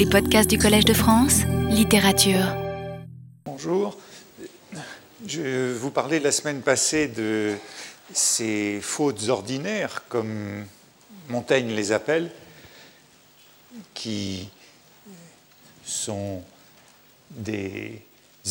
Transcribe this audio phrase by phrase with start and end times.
[0.00, 2.56] Les podcasts du Collège de France, littérature.
[3.44, 3.98] Bonjour.
[5.26, 7.54] Je vous parlais la semaine passée de
[8.10, 10.64] ces fautes ordinaires, comme
[11.28, 12.30] Montaigne les appelle,
[13.92, 14.48] qui
[15.84, 16.42] sont
[17.32, 18.00] des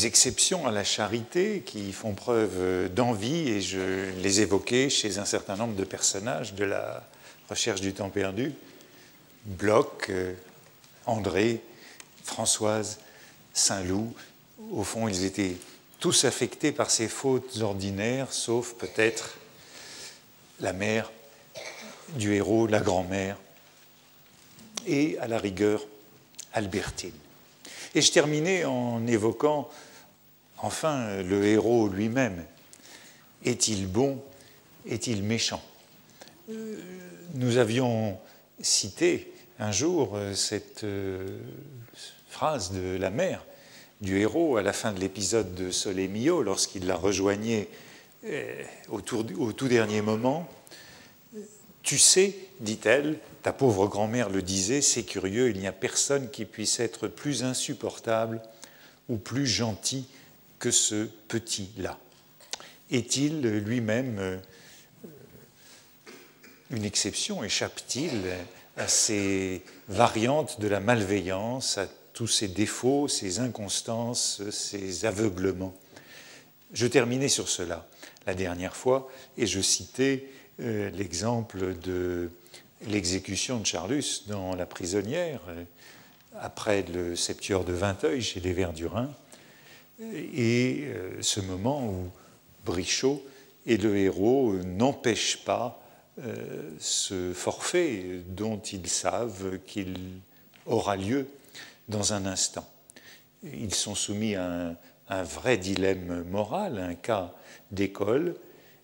[0.03, 5.55] exceptions à la charité, qui font preuve d'envie, et je les évoquais chez un certain
[5.55, 7.03] nombre de personnages de la
[7.49, 8.53] recherche du temps perdu.
[9.45, 10.35] Bloch, euh,
[11.09, 11.61] André,
[12.23, 12.99] Françoise,
[13.53, 14.13] Saint-Loup,
[14.71, 15.55] au fond, ils étaient
[15.99, 19.37] tous affectés par ces fautes ordinaires, sauf peut-être
[20.59, 21.11] la mère
[22.15, 23.37] du héros, la grand-mère,
[24.85, 25.85] et à la rigueur,
[26.53, 27.11] Albertine.
[27.95, 29.69] Et je terminais en évoquant
[30.57, 32.45] enfin le héros lui-même.
[33.43, 34.21] Est-il bon?
[34.85, 35.63] Est-il méchant?
[36.49, 36.77] Euh,
[37.33, 38.17] Nous avions
[38.61, 41.37] cité un jour euh, cette euh,
[42.29, 43.45] phrase de la mère
[44.01, 46.09] du héros à la fin de l'épisode de Soleil
[46.43, 47.67] lorsqu'il la rejoignait
[48.25, 49.01] euh, au,
[49.37, 50.49] au, tout dernier moment.
[51.83, 56.45] Tu sais, dit-elle, ta pauvre grand-mère le disait, c'est curieux, il n'y a personne qui
[56.45, 58.41] puisse être plus insupportable
[59.09, 60.05] ou plus gentil
[60.59, 61.97] que ce petit-là.
[62.91, 64.39] Est-il lui-même
[66.69, 67.43] une exception?
[67.43, 68.23] Échappe-t-il?
[68.79, 75.75] À ces variantes de la malveillance, à tous ces défauts, ces inconstances, ces aveuglements.
[76.73, 77.87] Je terminais sur cela
[78.25, 80.29] la dernière fois et je citais
[80.61, 82.31] euh, l'exemple de
[82.87, 85.63] l'exécution de Charlus dans La prisonnière, euh,
[86.39, 89.11] après le septueur de Vinteuil chez les Verdurins,
[90.01, 92.09] et euh, ce moment où
[92.65, 93.21] Brichot
[93.65, 95.78] et le héros n'empêchent pas
[96.79, 99.95] ce forfait dont ils savent qu'il
[100.65, 101.27] aura lieu
[101.87, 102.67] dans un instant.
[103.43, 104.77] Ils sont soumis à
[105.09, 107.33] un, vrai dilemme moral, un cas
[107.71, 108.35] d'école.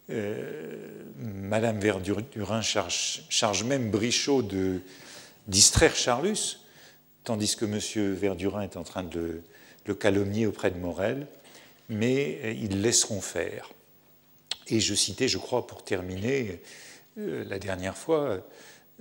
[0.09, 0.87] Euh,
[1.17, 4.81] Madame Verdurin charge, même Brichot de
[5.47, 6.59] distraire Charlus,
[7.23, 9.43] tandis que Monsieur Verdurin est en train de le,
[9.85, 11.27] le calomnier auprès de Morel,
[11.89, 13.71] mais ils laisseront faire.
[14.67, 16.55] Et je citais, je crois, pour terminer, euh,
[17.17, 18.39] la dernière fois,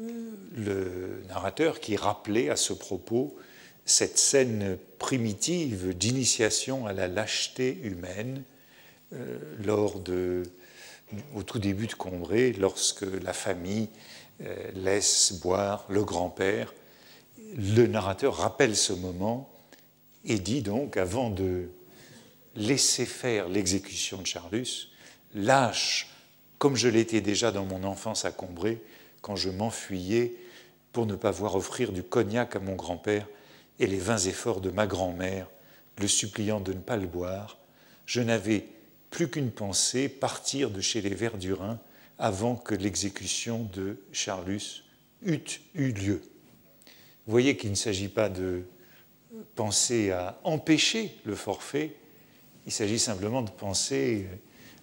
[0.00, 3.36] euh, le narrateur qui rappelait à ce propos
[3.84, 8.42] cette scène primitive d'initiation à la lâcheté humaine
[9.12, 10.44] euh, lors de,
[11.34, 13.88] au tout début de Combray, lorsque la famille
[14.74, 16.74] laisse boire le grand-père.
[17.56, 19.48] Le narrateur rappelle ce moment
[20.24, 21.68] et dit donc, avant de
[22.56, 24.88] laisser faire l'exécution de Charlus,
[25.34, 26.13] lâche
[26.64, 28.78] comme je l'étais déjà dans mon enfance à Combray,
[29.20, 30.34] quand je m'enfuyais
[30.92, 33.28] pour ne pas voir offrir du cognac à mon grand-père
[33.78, 35.46] et les vains efforts de ma grand-mère,
[35.98, 37.58] le suppliant de ne pas le boire,
[38.06, 38.64] je n'avais
[39.10, 41.78] plus qu'une pensée, partir de chez les Verdurins
[42.18, 44.84] avant que l'exécution de Charlus
[45.22, 45.44] eût
[45.74, 46.22] eu lieu.
[47.26, 48.62] Vous voyez qu'il ne s'agit pas de
[49.54, 51.94] penser à empêcher le forfait,
[52.64, 54.24] il s'agit simplement de penser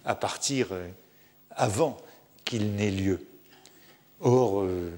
[0.04, 0.68] à partir
[1.56, 1.96] avant
[2.44, 3.20] qu'il n'ait lieu.
[4.20, 4.90] Or, euh,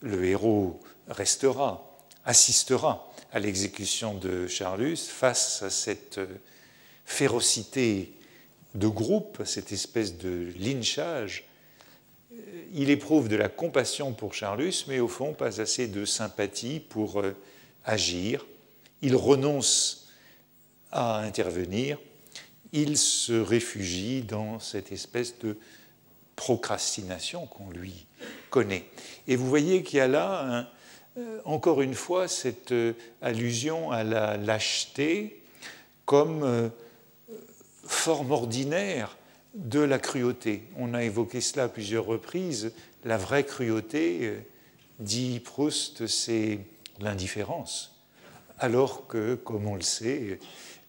[0.00, 6.26] le héros restera, assistera à l'exécution de Charlus face à cette euh,
[7.04, 8.12] férocité
[8.74, 11.44] de groupe, cette espèce de lynchage.
[12.72, 17.20] Il éprouve de la compassion pour Charlus, mais au fond pas assez de sympathie pour
[17.20, 17.36] euh,
[17.84, 18.46] agir.
[19.02, 20.08] Il renonce
[20.92, 21.98] à intervenir.
[22.72, 25.56] Il se réfugie dans cette espèce de
[26.40, 28.06] procrastination qu'on lui
[28.48, 28.86] connaît.
[29.28, 30.70] Et vous voyez qu'il y a là,
[31.18, 35.42] euh, encore une fois, cette euh, allusion à la lâcheté
[36.06, 36.70] comme euh,
[37.84, 39.18] forme ordinaire
[39.52, 40.62] de la cruauté.
[40.78, 42.72] On a évoqué cela à plusieurs reprises.
[43.04, 44.32] La vraie cruauté,
[44.98, 46.60] dit Proust, c'est
[47.00, 48.00] l'indifférence.
[48.58, 50.38] Alors que, comme on le sait,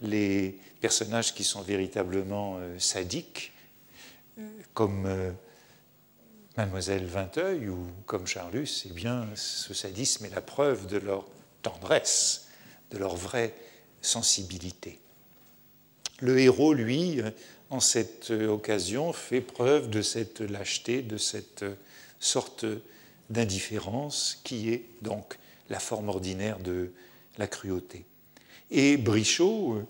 [0.01, 3.51] les personnages qui sont véritablement sadiques
[4.73, 5.31] comme euh,
[6.57, 11.25] Mademoiselle Vinteuil ou comme Charlus, eh bien, ce sadisme est la preuve de leur
[11.61, 12.47] tendresse,
[12.91, 13.53] de leur vraie
[14.01, 14.99] sensibilité.
[16.19, 17.21] Le héros, lui,
[17.69, 21.65] en cette occasion, fait preuve de cette lâcheté, de cette
[22.19, 22.65] sorte
[23.29, 25.37] d'indifférence qui est donc
[25.69, 26.91] la forme ordinaire de
[27.37, 28.05] la cruauté.
[28.69, 29.87] Et Brichot,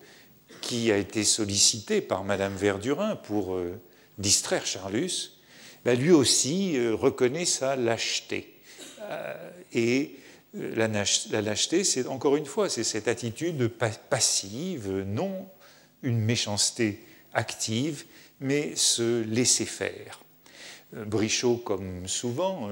[0.61, 3.79] qui a été sollicité par Madame Verdurin pour euh,
[4.21, 5.31] distraire Charlus,
[5.83, 8.53] ben, lui aussi euh, reconnaît sa lâcheté.
[9.01, 10.15] Euh, et
[10.53, 13.69] La, lâcheté, c'est encore une fois, c'est cette attitude
[14.09, 15.47] passive, non
[16.03, 16.99] une méchanceté
[17.33, 18.03] active,
[18.41, 20.19] mais se laisser faire.
[20.91, 22.69] Brichot, comme souvent,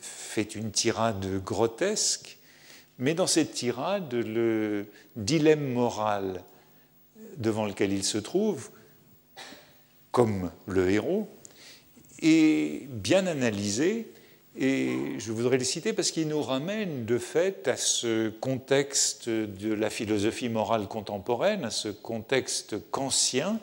[0.00, 2.38] fait une tirade grotesque,
[2.98, 4.86] mais dans cette tirade, le
[5.16, 6.44] dilemme moral
[7.36, 8.70] devant lequel il se trouve,
[10.12, 11.28] comme le héros,
[12.20, 14.06] est bien analysé,
[14.56, 19.72] et je voudrais le citer parce qu'il nous ramène de fait à ce contexte de
[19.72, 23.58] la philosophie morale contemporaine, à ce contexte kantien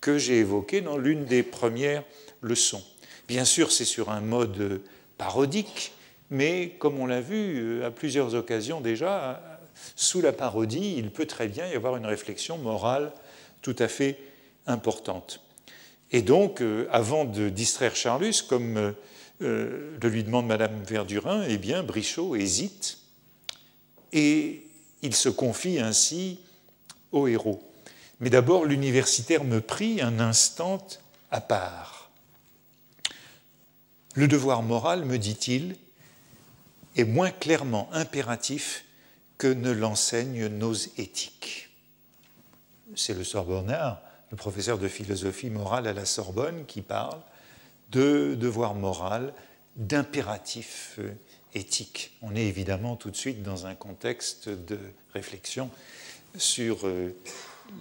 [0.00, 2.02] que j'ai évoqué dans l'une des premières
[2.40, 2.82] leçons.
[3.28, 4.80] Bien sûr, c'est sur un mode
[5.18, 5.92] parodique,
[6.30, 9.60] mais comme on l'a vu à plusieurs occasions déjà,
[9.94, 13.12] sous la parodie, il peut très bien y avoir une réflexion morale
[13.60, 14.18] tout à fait
[14.66, 15.42] importante.
[16.12, 18.92] Et donc, euh, avant de distraire Charlus, comme euh,
[19.42, 22.98] euh, le lui demande Madame Verdurin, eh bien, Brichot hésite
[24.12, 24.66] et
[25.02, 26.40] il se confie ainsi
[27.12, 27.62] au héros.
[28.18, 30.86] Mais d'abord, l'universitaire me prit un instant
[31.30, 32.10] à part.
[34.14, 35.76] Le devoir moral, me dit-il,
[36.96, 38.84] est moins clairement impératif
[39.38, 41.70] que ne l'enseignent nos éthiques.
[42.96, 47.20] C'est le Sorbonnard, le professeur de philosophie morale à la Sorbonne, qui parle
[47.90, 49.34] de devoir moral,
[49.76, 50.98] d'impératif
[51.54, 52.16] éthique.
[52.22, 54.78] On est évidemment tout de suite dans un contexte de
[55.14, 55.70] réflexion
[56.36, 57.14] sur euh,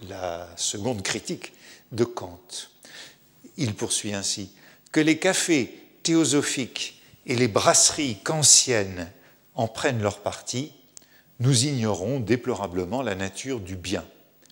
[0.08, 1.54] la seconde critique
[1.92, 2.40] de Kant.
[3.58, 4.52] Il poursuit ainsi
[4.92, 9.12] que les cafés théosophiques et les brasseries kantiennes
[9.56, 10.72] en prennent leur parti,
[11.40, 14.06] nous ignorons déplorablement la nature du bien.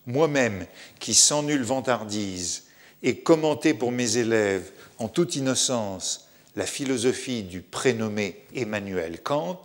[0.08, 0.66] Moi-même,
[1.00, 2.64] qui sans nulle vantardise
[3.04, 9.64] ai commenté pour mes élèves en toute innocence la philosophie du prénommé Emmanuel Kant,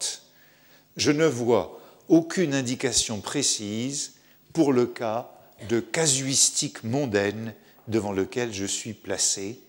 [0.97, 4.15] je ne vois aucune indication précise
[4.53, 5.31] pour le cas
[5.69, 7.55] de casuistique mondaine
[7.89, 9.61] devant lequel je suis placé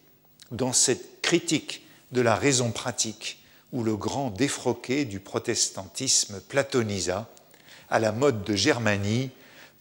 [0.51, 7.29] dans cette critique de la raison pratique où le grand défroqué du protestantisme platonisa,
[7.89, 9.31] à la mode de Germanie,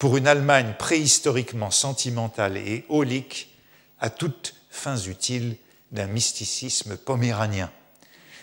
[0.02, 3.54] pour une Allemagne préhistoriquement sentimentale et aulique,
[4.00, 5.54] à toutes fins utiles
[5.92, 7.70] d'un mysticisme poméranien.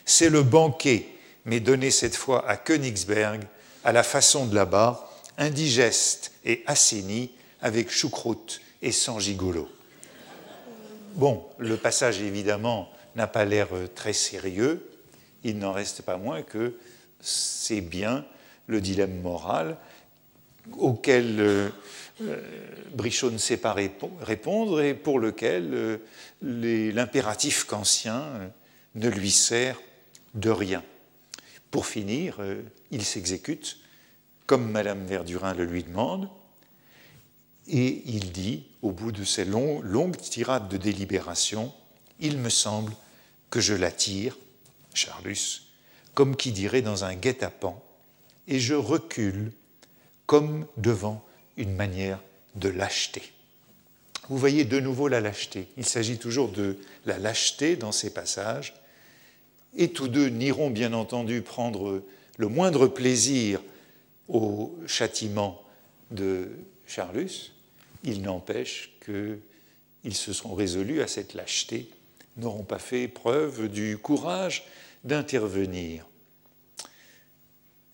[0.06, 1.08] C'est le banquet,
[1.44, 3.42] mais donné cette fois à Königsberg,
[3.84, 9.68] à la façon de là-bas, indigeste et assaini, avec choucroute et sans gigolo.
[11.16, 14.90] Bon, le passage évidemment n'a pas l'air euh, très sérieux,
[15.44, 16.78] il n'en reste pas moins que
[17.20, 18.24] c'est bien
[18.68, 19.76] le dilemme moral
[20.77, 21.69] auquel euh,
[22.21, 22.42] euh,
[22.94, 26.00] Brichot ne sait pas répondre et pour lequel
[26.42, 28.25] l'impératif kantien
[28.95, 29.80] ne lui sert
[30.33, 30.83] de rien.
[31.71, 32.39] Pour finir,
[32.92, 33.77] il s'exécute
[34.50, 36.27] comme Madame Verdurin le lui demande,
[37.68, 41.72] et il dit, au bout de ces longues tirades de délibération,
[42.19, 42.92] il me semble
[43.51, 44.36] que je l'attire,
[44.95, 45.68] Charlus,
[46.15, 47.80] comme qui dirait dans un guet-apens,
[48.48, 49.51] et je recule
[50.30, 51.26] comme devant
[51.58, 52.20] une manière
[52.54, 53.24] de lâcheté.
[54.30, 55.70] Vous voyez de nouveau la lâcheté.
[55.76, 56.78] Il s'agit toujours de
[57.08, 58.76] la lâcheté dans ces passages,
[59.76, 62.04] et tous deux n'iront bien entendu prendre
[62.38, 63.60] le moindre plaisir
[64.28, 65.63] au châtiment
[66.12, 66.51] de
[66.86, 67.51] Charlus.
[68.03, 71.89] Il n'empêche qu'ils se sont résolus à cette lâcheté
[72.38, 74.63] n'auront pas fait preuve du courage
[75.03, 76.06] d'intervenir.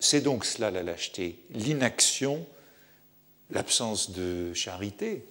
[0.08, 2.46] C'est donc cela la lâcheté, l'inaction,
[3.50, 5.24] l'absence de charité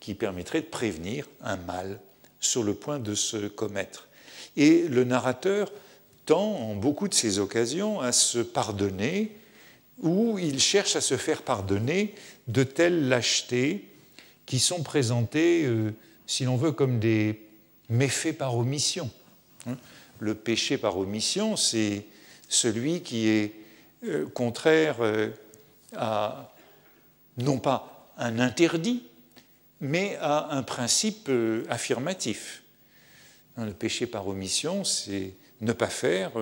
[0.00, 2.00] qui permettrait de prévenir un mal
[2.40, 4.08] sur le point de se commettre.
[4.56, 5.70] Et le narrateur
[6.24, 9.36] tend en beaucoup de ces occasions à se pardonner
[10.00, 12.14] ou il cherche à se faire pardonner
[12.46, 13.90] de telles lâchetés
[14.46, 15.92] qui sont présentées, euh,
[16.26, 17.42] si l'on veut, comme des
[17.90, 19.10] méfait par omission.
[19.66, 19.76] Hein.
[20.18, 22.06] Le péché par omission, c'est
[22.48, 23.57] celui qui est
[24.04, 25.30] euh, contraire euh,
[25.96, 26.52] à
[27.36, 29.04] non pas un interdit,
[29.80, 32.62] mais à un principe euh, affirmatif.
[33.56, 36.32] Hein, le péché par omission, c'est ne pas faire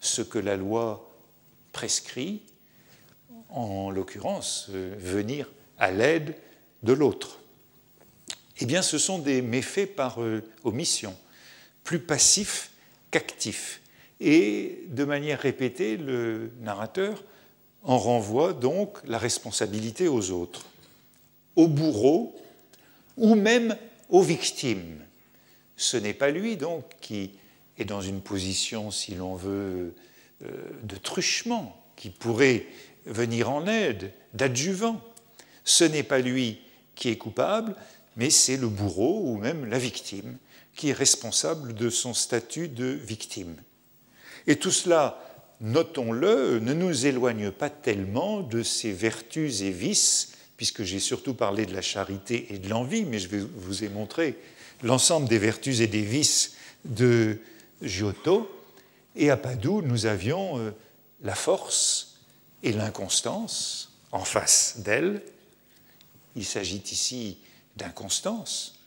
[0.00, 1.10] ce que la loi
[1.72, 2.40] prescrit,
[3.50, 6.34] en l'occurrence venir à l'aide
[6.82, 7.40] de l'autre
[8.58, 10.18] eh bien, ce sont des méfaits par
[10.64, 11.14] omission,
[11.84, 12.70] plus passifs
[13.10, 13.82] qu'actifs.
[14.20, 17.22] Et de manière répétée, le narrateur
[17.82, 20.66] en renvoie donc la responsabilité aux autres,
[21.54, 22.34] aux bourreaux
[23.16, 23.76] ou même
[24.08, 24.98] aux victimes.
[25.76, 27.32] Ce n'est pas lui donc qui
[27.78, 29.94] est dans une position, si l'on veut,
[30.40, 32.66] de truchement qui pourrait
[33.06, 35.00] venir en aide, d'adjuvant.
[35.64, 36.60] Ce n'est pas lui
[36.94, 37.76] qui est coupable,
[38.16, 40.36] mais c'est le bourreau ou même la victime
[40.74, 43.56] qui est responsable de son statut de victime.
[44.46, 45.22] Et tout cela,
[45.60, 51.66] notons-le, ne nous éloigne pas tellement de ses vertus et vices, puisque j'ai surtout parlé
[51.66, 54.36] de la charité et de l'envie, mais je vous ai montré
[54.82, 57.38] l'ensemble des vertus et des vices de
[57.82, 58.50] Giotto.
[59.16, 60.70] Et à Padoue, nous avions euh,
[61.22, 62.18] la force
[62.62, 65.22] et l'inconstance en face d'elle.
[66.36, 67.38] Il s'agit ici
[67.76, 68.78] d'inconstance,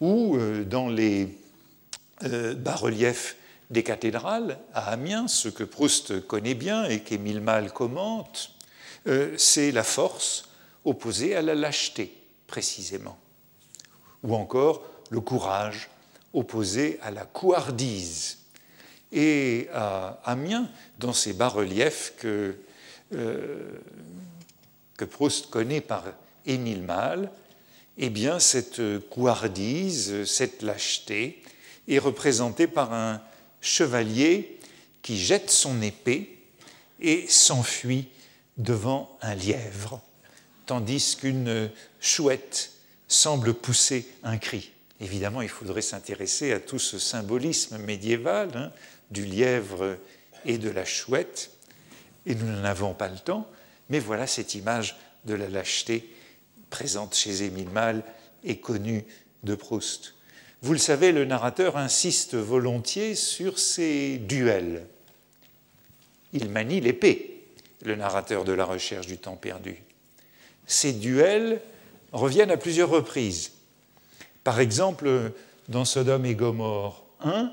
[0.00, 1.28] ou euh, dans les
[2.24, 3.36] euh, bas-reliefs
[3.70, 8.52] des cathédrales à Amiens, ce que Proust connaît bien et qu'Émile Malle commente,
[9.06, 10.48] euh, c'est la force
[10.84, 12.12] opposée à la lâcheté,
[12.46, 13.16] précisément,
[14.22, 15.88] ou encore le courage
[16.34, 18.38] opposé à la couardise.
[19.12, 22.56] Et à Amiens, dans ces bas-reliefs que,
[23.10, 26.04] que Proust connaît par
[26.46, 27.30] Émile Malle,
[27.98, 31.42] eh bien, cette couardise, cette lâcheté
[31.88, 33.20] est représentée par un
[33.60, 34.58] chevalier
[35.02, 36.38] qui jette son épée
[37.00, 38.08] et s'enfuit
[38.56, 40.02] devant un lièvre,
[40.66, 42.72] tandis qu'une chouette
[43.08, 44.70] semble pousser un cri.
[45.00, 48.70] Évidemment, il faudrait s'intéresser à tout ce symbolisme médiéval hein,
[49.10, 49.96] du lièvre
[50.44, 51.50] et de la chouette,
[52.26, 53.50] et nous n'en avons pas le temps,
[53.88, 56.08] mais voilà cette image de la lâcheté
[56.68, 58.02] présente chez Émile Malle
[58.44, 59.04] et connue
[59.42, 60.14] de Proust.
[60.62, 64.86] Vous le savez, le narrateur insiste volontiers sur ces duels.
[66.32, 67.42] Il manie l'épée,
[67.84, 69.82] le narrateur de la recherche du temps perdu.
[70.66, 71.60] Ces duels
[72.12, 73.52] reviennent à plusieurs reprises.
[74.44, 75.32] Par exemple,
[75.68, 77.52] dans Sodome et Gomorre 1,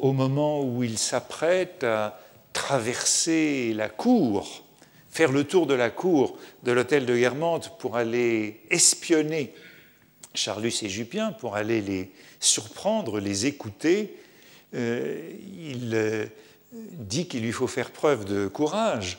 [0.00, 2.20] au moment où il s'apprête à
[2.52, 4.64] traverser la cour
[5.10, 9.52] faire le tour de la cour de l'hôtel de Guermantes pour aller espionner
[10.34, 14.16] Charlus et Jupien, pour aller les surprendre, les écouter,
[14.74, 16.26] euh, il euh,
[16.72, 19.18] dit qu'il lui faut faire preuve de courage,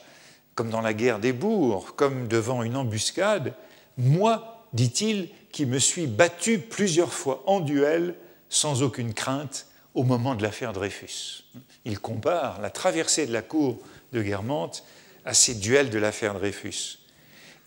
[0.55, 3.53] comme dans la guerre des bourgs, comme devant une embuscade.
[3.97, 8.15] Moi, dit-il, qui me suis battu plusieurs fois en duel
[8.49, 11.43] sans aucune crainte au moment de l'affaire Dreyfus.
[11.83, 13.79] Il compare la traversée de la cour
[14.13, 14.85] de Guermantes
[15.25, 16.99] à ces duels de l'affaire Dreyfus.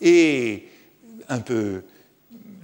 [0.01, 0.67] Et
[1.29, 1.83] un peu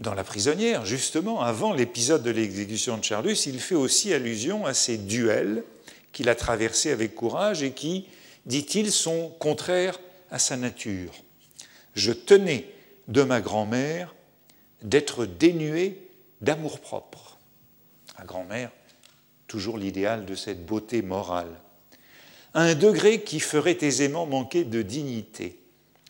[0.02, 4.74] dans La prisonnière, justement, avant l'épisode de l'exécution de Charlus, il fait aussi allusion à
[4.74, 5.64] ces duels
[6.12, 8.08] qu'il a traversés avec courage et qui,
[8.48, 10.00] dit-il, sont contraires
[10.32, 11.14] à sa nature.
[11.94, 12.68] Je tenais
[13.10, 14.16] de ma grand-mère
[14.82, 16.02] d'être dénué
[16.42, 17.38] d'amour-propre.
[18.18, 18.72] La grand-mère,
[19.48, 21.60] toujours l'idéal de cette beauté morale
[22.54, 25.60] à un degré qui ferait aisément manquer de dignité.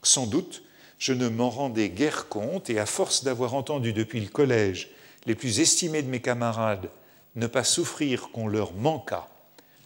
[0.02, 0.64] Sans doute,
[1.02, 4.92] je ne m'en rendais guère compte, et à force d'avoir entendu depuis le collège
[5.26, 6.92] les plus estimés de mes camarades
[7.36, 9.28] ne pas souffrir qu'on leur manquât,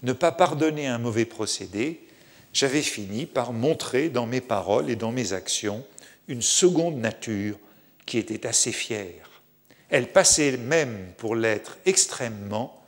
[0.03, 2.05] ne pas pardonner un mauvais procédé,
[2.51, 5.86] j'avais fini par montrer dans mes paroles et dans mes actions
[6.27, 7.57] une seconde nature
[8.05, 9.41] qui était assez fière.
[9.89, 12.84] Elle passait même pour l'être extrêmement,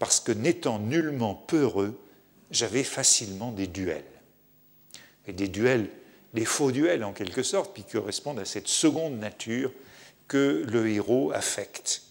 [0.00, 1.96] parce que n'étant nullement peureux,
[2.50, 4.02] j'avais facilement des duels.
[5.28, 5.90] Et des duels,
[6.34, 9.72] des faux duels en quelque sorte, qui correspondent à cette seconde nature
[10.26, 12.02] que le héros affecte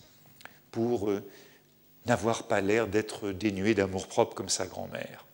[0.71, 1.23] pour euh,
[2.05, 5.25] n'avoir pas l'air d'être dénué d'amour-propre comme sa grand-mère.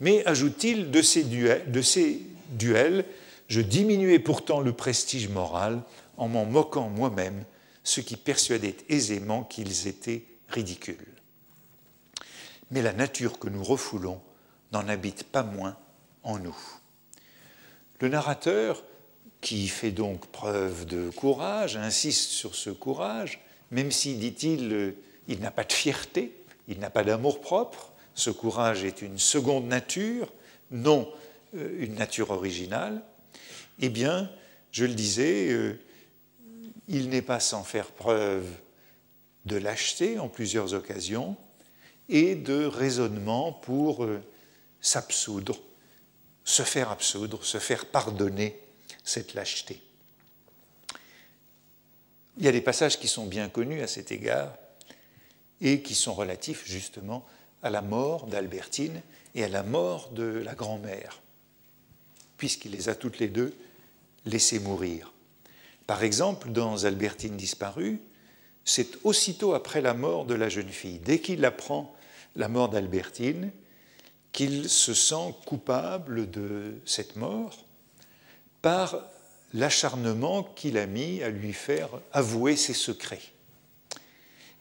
[0.00, 3.04] Mais, ajoute-t-il, de ces, duels, de ces duels,
[3.48, 5.82] je diminuais pourtant le prestige moral
[6.16, 7.44] en m'en moquant moi-même,
[7.84, 10.96] ce qui persuadait aisément qu'ils étaient ridicules.
[12.70, 14.20] Mais la nature que nous refoulons
[14.72, 15.76] n'en habite pas moins
[16.22, 16.56] en nous.
[18.02, 18.82] Le narrateur,
[19.40, 23.40] qui fait donc preuve de courage, insiste sur ce courage,
[23.70, 24.96] même si, dit-il,
[25.28, 26.32] il n'a pas de fierté,
[26.66, 30.32] il n'a pas d'amour propre, ce courage est une seconde nature,
[30.72, 31.08] non
[31.54, 33.02] euh, une nature originale,
[33.78, 34.28] eh bien,
[34.72, 35.80] je le disais, euh,
[36.88, 38.48] il n'est pas sans faire preuve
[39.44, 41.36] de lâcheté en plusieurs occasions
[42.08, 44.20] et de raisonnement pour euh,
[44.80, 45.60] s'absoudre,
[46.44, 48.58] se faire absoudre, se faire pardonner
[49.04, 49.80] cette lâcheté.
[52.38, 54.54] Il y a des passages qui sont bien connus à cet égard
[55.60, 57.26] et qui sont relatifs justement
[57.62, 59.00] à la mort d'Albertine
[59.34, 61.20] et à la mort de la grand-mère,
[62.36, 63.54] puisqu'il les a toutes les deux
[64.24, 65.12] laissées mourir.
[65.86, 68.00] Par exemple, dans Albertine disparue,
[68.64, 70.98] c'est aussitôt après la mort de la jeune fille.
[70.98, 71.94] Dès qu'il apprend
[72.36, 73.50] la mort d'Albertine,
[74.32, 77.64] qu'il se sent coupable de cette mort
[78.62, 78.96] par
[79.54, 83.22] l'acharnement qu'il a mis à lui faire avouer ses secrets.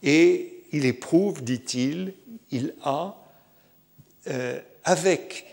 [0.03, 2.13] Et il éprouve, dit-il,
[2.49, 3.17] il a,
[4.27, 5.45] euh, avec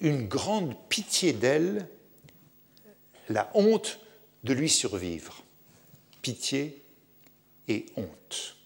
[0.00, 1.88] une grande pitié d'elle,
[3.28, 3.98] la honte
[4.44, 5.42] de lui survivre.
[6.22, 6.82] Pitié
[7.66, 8.56] et honte.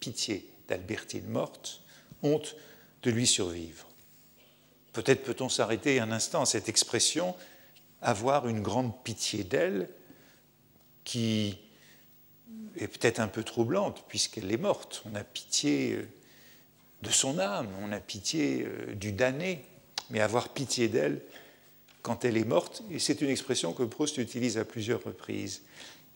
[0.00, 1.82] Pitié d'Albertine morte,
[2.22, 2.56] honte
[3.02, 3.86] de lui survivre.
[4.96, 7.34] Peut-être peut-on s'arrêter un instant à cette expression,
[8.00, 9.90] avoir une grande pitié d'elle,
[11.04, 11.58] qui
[12.78, 15.02] est peut-être un peu troublante puisqu'elle est morte.
[15.04, 16.08] On a pitié euh,
[17.02, 19.66] de son âme, on a pitié euh, du damné,
[20.08, 21.20] mais avoir pitié d'elle
[22.00, 25.60] quand elle est morte, et c'est une expression que Proust utilise à plusieurs reprises.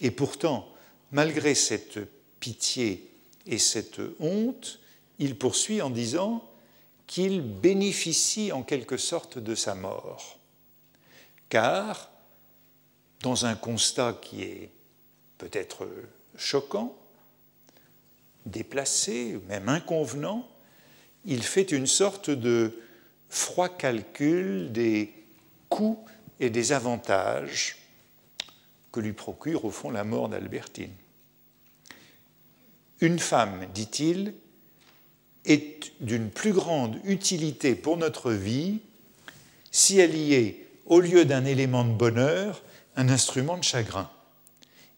[0.01, 0.67] Et pourtant,
[1.13, 1.99] malgré cette
[2.41, 3.11] pitié
[3.47, 4.81] et cette honte,
[5.19, 6.50] il poursuit en disant
[7.11, 10.39] qu'il bénéficie en quelque sorte de sa mort.
[11.49, 12.09] Car,
[13.23, 14.71] dans un constat qui est
[15.37, 15.89] peut-être
[16.37, 16.97] choquant,
[18.47, 20.49] déplacé, même inconvenant,
[21.25, 22.81] il fait une sorte de
[23.29, 25.13] froid calcul des
[25.69, 25.99] coûts
[26.39, 27.77] et des avantages
[28.93, 30.95] que lui procure au fond la mort d'Albertine.
[33.01, 34.33] Une femme, dit-il,
[35.45, 38.81] est d'une plus grande utilité pour notre vie
[39.71, 42.63] si elle y est, au lieu d'un élément de bonheur,
[42.97, 44.11] un instrument de chagrin.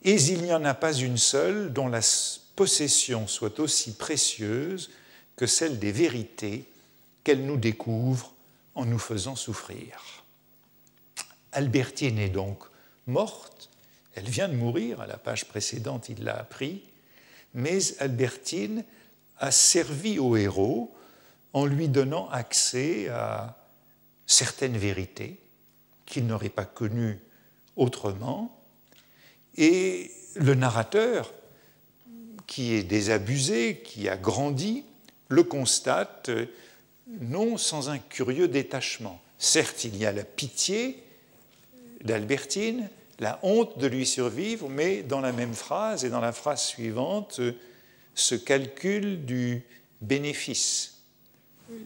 [0.03, 2.01] Et il n'y en a pas une seule dont la
[2.57, 4.91] possession soit aussi précieuse
[5.37, 6.65] que celle des vérités
[7.25, 8.33] qu'elle nous découvre
[8.75, 10.25] en nous faisant souffrir.
[11.53, 12.65] Albertine est donc
[13.07, 13.69] morte,
[14.15, 16.83] elle vient de mourir, à la page précédente il l'a appris,
[17.55, 18.85] mais Albertine
[19.43, 20.95] a servi au héros
[21.53, 23.59] en lui donnant accès à
[24.25, 25.37] certaines vérités
[26.07, 27.19] qu'il n'aurait pas connues
[27.77, 28.57] autrement,
[29.57, 31.35] et le narrateur,
[32.47, 34.85] qui est désabusé, qui a grandi,
[35.29, 36.31] le constate
[37.21, 39.21] non sans un curieux détachement.
[39.39, 41.03] Certes, il y a la pitié
[42.05, 42.89] d'Albertine,
[43.19, 47.41] la honte de lui survivre, mais dans la même phrase et dans la phrase suivante,
[48.15, 49.63] ce calcul du
[50.01, 50.99] bénéfice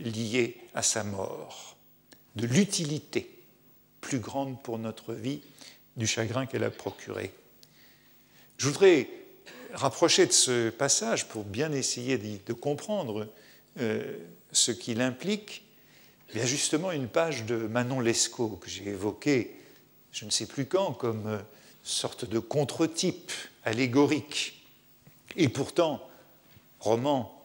[0.00, 1.76] lié à sa mort,
[2.34, 3.30] de l'utilité
[4.00, 5.40] plus grande pour notre vie
[5.96, 7.32] du chagrin qu'elle a procuré.
[8.58, 9.08] Je voudrais
[9.72, 13.28] rapprocher de ce passage pour bien essayer de comprendre
[13.80, 14.16] euh,
[14.52, 15.64] ce qu'il implique,
[16.32, 19.56] il y a justement une page de Manon Lescaut que j'ai évoquée
[20.16, 21.38] je ne sais plus quand, comme euh,
[21.82, 23.30] sorte de contre-type
[23.64, 24.64] allégorique.
[25.36, 26.05] Et pourtant,
[26.86, 27.36] roman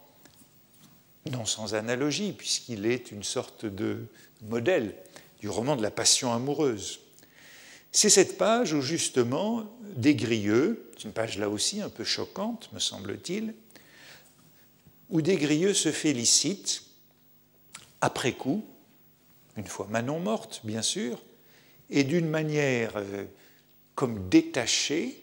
[1.29, 4.05] non sans analogie, puisqu'il est une sorte de
[4.43, 4.95] modèle
[5.39, 6.99] du roman de la passion amoureuse.
[7.91, 12.79] C'est cette page où justement Desgrieux, c'est une page là aussi un peu choquante, me
[12.79, 13.53] semble-t-il,
[15.09, 16.83] où Desgrieux se félicite,
[17.99, 18.63] après coup,
[19.57, 21.19] une fois Manon morte, bien sûr,
[21.89, 23.25] et d'une manière euh,
[23.95, 25.21] comme détachée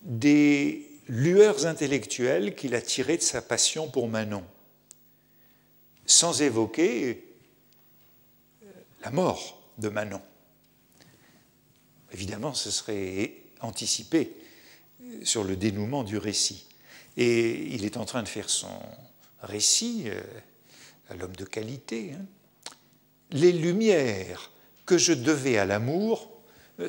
[0.00, 4.44] des lueurs intellectuelles qu'il a tirées de sa passion pour Manon,
[6.06, 7.24] sans évoquer
[8.62, 8.66] euh,
[9.02, 10.20] la mort de Manon.
[12.12, 14.34] Évidemment, ce serait anticipé
[15.02, 16.66] euh, sur le dénouement du récit.
[17.16, 18.80] Et il est en train de faire son
[19.42, 20.04] récit
[21.10, 22.12] à l'homme de qualité.
[22.12, 22.24] Hein.
[23.32, 24.52] Les lumières
[24.86, 26.37] que je devais à l'amour, euh,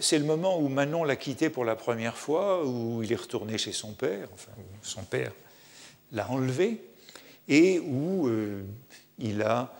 [0.01, 3.57] c'est le moment où Manon l'a quitté pour la première fois, où il est retourné
[3.57, 4.51] chez son père, enfin,
[4.83, 5.31] son père
[6.11, 6.81] l'a enlevé,
[7.47, 8.61] et où euh,
[9.17, 9.73] il a,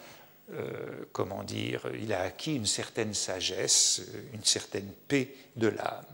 [0.53, 4.01] euh, comment dire, il a acquis une certaine sagesse,
[4.33, 6.05] une certaine paix de l'âme.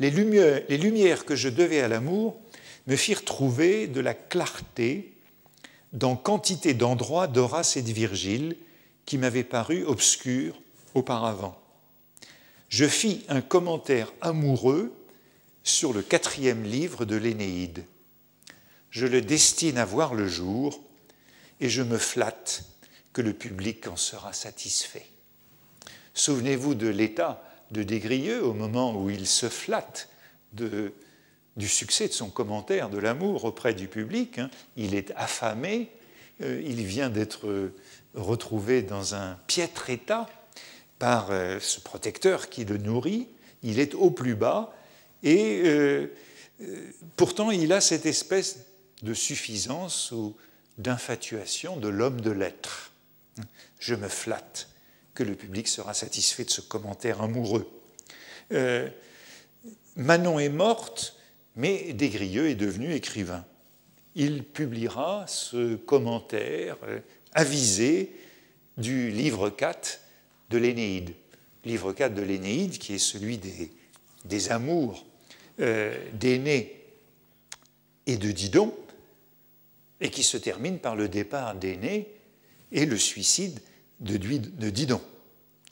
[0.00, 2.36] Les lumières que je devais à l'amour
[2.86, 5.14] me firent trouver de la clarté
[5.92, 8.56] dans quantité d'endroits d'Horace et de Virgile
[9.06, 10.60] qui m'avaient paru obscurs
[10.94, 11.58] auparavant.
[12.68, 14.92] Je fis un commentaire amoureux
[15.62, 17.84] sur le quatrième livre de l'Énéide.
[18.90, 20.80] Je le destine à voir le jour
[21.60, 22.64] et je me flatte
[23.12, 25.06] que le public en sera satisfait.
[26.14, 30.08] Souvenez-vous de l'état de Desgrieux au moment où il se flatte
[30.52, 34.38] du succès de son commentaire de l'amour auprès du public.
[34.38, 34.50] Hein.
[34.76, 35.90] Il est affamé,
[36.42, 37.70] euh, il vient d'être
[38.14, 40.28] retrouvé dans un piètre état,
[40.98, 43.28] par euh, ce protecteur qui le nourrit,
[43.62, 44.74] il est au plus bas,
[45.22, 46.12] et euh,
[46.62, 48.66] euh, pourtant il a cette espèce
[49.02, 50.36] de suffisance ou
[50.78, 52.92] d'infatuation de l'homme de l'être.
[53.78, 54.68] je me flatte
[55.14, 57.70] que le public sera satisfait de ce commentaire amoureux.
[59.96, 61.16] Manon est morte,
[61.56, 63.44] mais Desgrieux est devenu écrivain.
[64.14, 66.76] Il publiera ce commentaire
[67.32, 68.14] avisé
[68.76, 70.00] du livre 4
[70.50, 71.14] de l'Énéide.
[71.64, 75.04] Livre 4 de l'Énéide, qui est celui des, amours
[75.60, 75.96] euh,
[78.06, 78.76] et de Didon,
[80.00, 82.08] et qui se termine par le départ d'Aîné
[82.72, 83.60] et le suicide
[84.00, 85.00] de, Didon.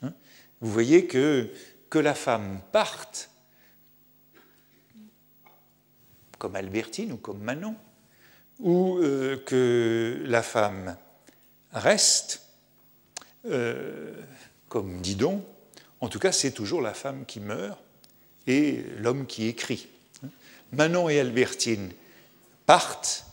[0.03, 0.13] Hein?
[0.61, 1.51] Vous voyez que,
[1.91, 3.31] que la femme parte,
[6.39, 7.77] comme Albertine ou comme Manon,
[8.61, 10.97] ou euh, que la femme
[11.73, 12.43] reste,
[13.47, 14.15] euh,
[14.75, 15.41] comme Didon,
[16.01, 17.79] en tout cas c'est toujours la femme qui meurt
[18.49, 19.87] et l'homme qui écrit.
[20.73, 21.93] Manon et Albertine
[22.67, 23.25] partent,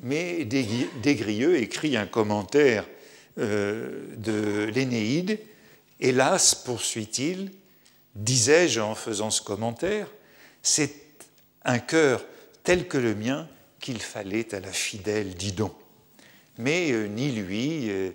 [0.00, 2.88] mais Desgrieux écrit un commentaire
[3.36, 5.38] euh, de l'Énéide.
[6.00, 7.50] Hélas, poursuit-il,
[8.14, 10.08] disais-je en faisant ce commentaire,
[10.62, 10.94] c'est
[11.66, 12.24] un cœur
[12.64, 13.46] tel que le mien
[13.80, 15.74] qu'il fallait à la fidèle Didon.
[16.56, 18.12] Mais euh, ni lui, euh,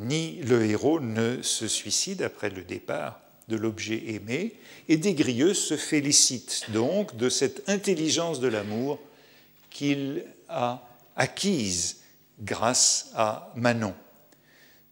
[0.00, 4.54] ni le héros ne se suicident après le départ de l'objet aimé,
[4.88, 8.98] et Desgrieux se félicite donc de cette intelligence de l'amour
[9.70, 10.86] qu'il a
[11.16, 11.98] acquise
[12.40, 13.94] grâce à Manon.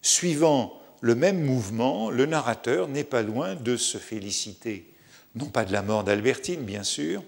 [0.03, 4.87] Suivant le même mouvement, le narrateur n'est pas loin de se féliciter,
[5.35, 7.23] non pas de la mort d'Albertine, bien sûr,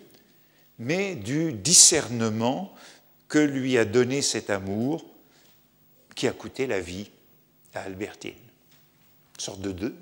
[0.78, 2.74] mais du discernement
[3.28, 5.06] que lui a donné cet amour
[6.16, 7.10] qui a coûté la vie
[7.74, 8.34] à Albertine.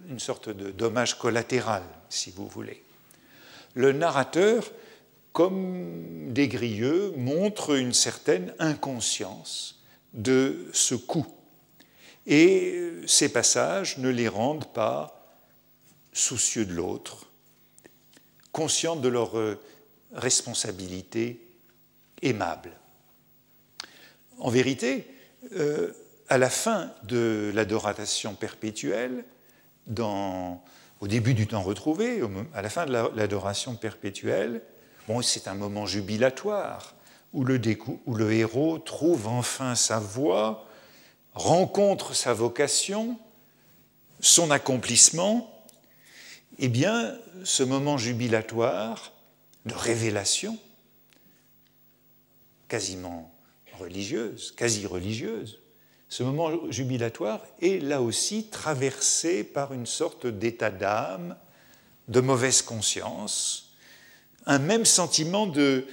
[0.09, 2.83] Une sorte de, dommage collatéral, si vous voulez.
[3.75, 4.71] Le narrateur
[5.39, 9.81] comme des grieux, montre une certaine inconscience
[10.13, 11.29] de ce coup.
[12.27, 15.33] Et ces passages ne les rendent pas
[16.13, 17.31] soucieux de l'autre,
[18.51, 19.35] conscients de leur
[20.13, 21.41] responsabilité
[22.23, 22.73] aimable.
[24.39, 25.07] En vérité,
[25.53, 25.93] euh,
[26.29, 29.25] à la fin de l'adoration perpétuelle,
[29.97, 32.21] au début du temps retrouvé,
[32.55, 34.63] à la fin de l'adoration perpétuelle,
[35.23, 36.95] c'est un moment jubilatoire
[37.33, 37.61] où le,
[38.07, 40.67] où le héros trouve enfin sa voie,
[41.33, 43.19] rencontre sa vocation,
[44.21, 45.65] son accomplissement.
[46.59, 49.13] Eh bien, ce moment jubilatoire
[49.65, 50.59] de révélation,
[52.69, 53.33] quasiment
[53.79, 55.61] religieuse, quasi religieuse,
[56.09, 61.37] ce moment jubilatoire est là aussi traversé par une sorte d'état d'âme,
[62.09, 63.73] de mauvaise conscience,
[64.47, 65.87] un même sentiment de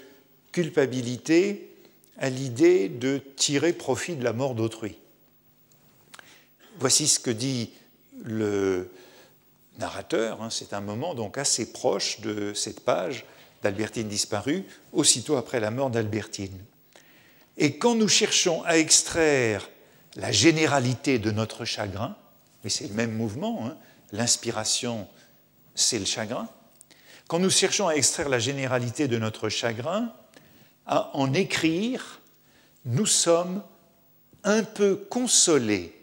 [0.54, 1.70] culpabilité
[2.18, 4.96] à l'idée de tirer profit de la mort d'autrui.
[6.80, 7.72] Voici ce que dit
[8.24, 8.90] le
[9.80, 13.26] narrateur, hein, c'est un moment donc assez proche de cette page
[13.62, 16.58] d'Albertine disparue, aussitôt après la mort d'Albertine.
[17.58, 19.70] Et quand nous cherchons à extraire
[20.16, 22.16] la généralité de notre chagrin,
[22.64, 23.78] mais c'est le même mouvement, hein,
[24.12, 25.08] l'inspiration
[25.76, 26.48] c'est le chagrin,
[27.28, 30.14] quand nous cherchons à extraire la généralité de notre chagrin,
[30.86, 32.22] à en écrire,
[32.86, 33.64] nous sommes
[34.44, 35.94] un peu consolés,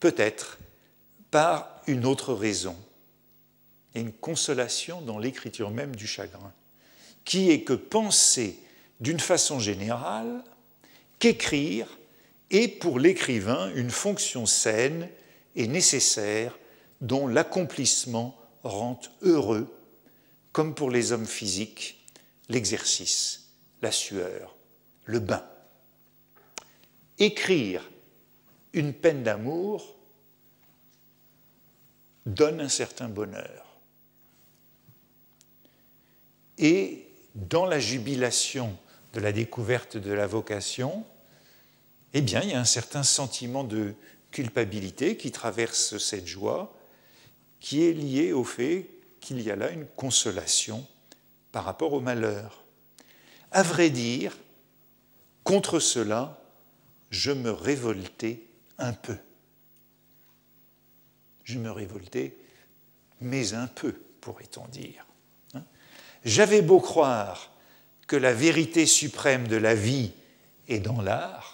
[0.00, 0.58] peut-être,
[1.30, 2.76] par une autre raison,
[3.94, 6.52] et une consolation dans l'écriture même du chagrin,
[7.24, 8.58] qui est que penser
[9.00, 10.42] d'une façon générale
[11.18, 11.86] qu'écrire
[12.54, 15.08] est pour l'écrivain une fonction saine
[15.56, 16.56] et nécessaire
[17.00, 19.68] dont l'accomplissement rend heureux
[20.52, 22.06] comme pour les hommes physiques,
[22.48, 23.48] l'exercice,
[23.82, 24.56] la sueur,
[25.04, 25.44] le bain.
[27.18, 27.90] Écrire
[28.72, 29.94] une peine d'amour
[32.24, 33.78] donne un certain bonheur.
[36.58, 38.76] Et dans la jubilation
[39.12, 41.04] de la découverte de la vocation,
[42.14, 43.94] eh bien, il y a un certain sentiment de
[44.30, 46.76] culpabilité qui traverse cette joie,
[47.58, 48.88] qui est lié au fait
[49.20, 50.86] qu'il y a là une consolation
[51.50, 52.62] par rapport au malheur.
[53.50, 54.36] À vrai dire,
[55.42, 56.40] contre cela,
[57.10, 58.42] je me révoltais
[58.78, 59.16] un peu.
[61.42, 62.36] Je me révoltais,
[63.20, 65.06] mais un peu, pourrait-on dire.
[65.54, 65.64] Hein.
[66.24, 67.52] J'avais beau croire
[68.06, 70.12] que la vérité suprême de la vie
[70.68, 71.53] est dans l'art,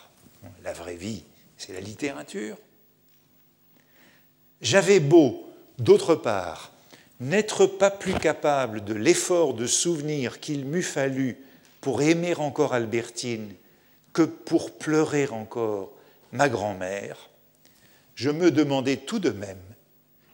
[0.63, 1.23] la vraie vie,
[1.57, 2.57] c'est la littérature.
[4.61, 6.73] J'avais beau, d'autre part,
[7.21, 11.39] n'être pas plus capable de l'effort de souvenir qu'il m'eût fallu
[11.81, 13.55] pour aimer encore Albertine
[14.13, 15.93] que pour pleurer encore
[16.33, 17.31] ma grand-mère,
[18.15, 19.63] je me demandais tout de même,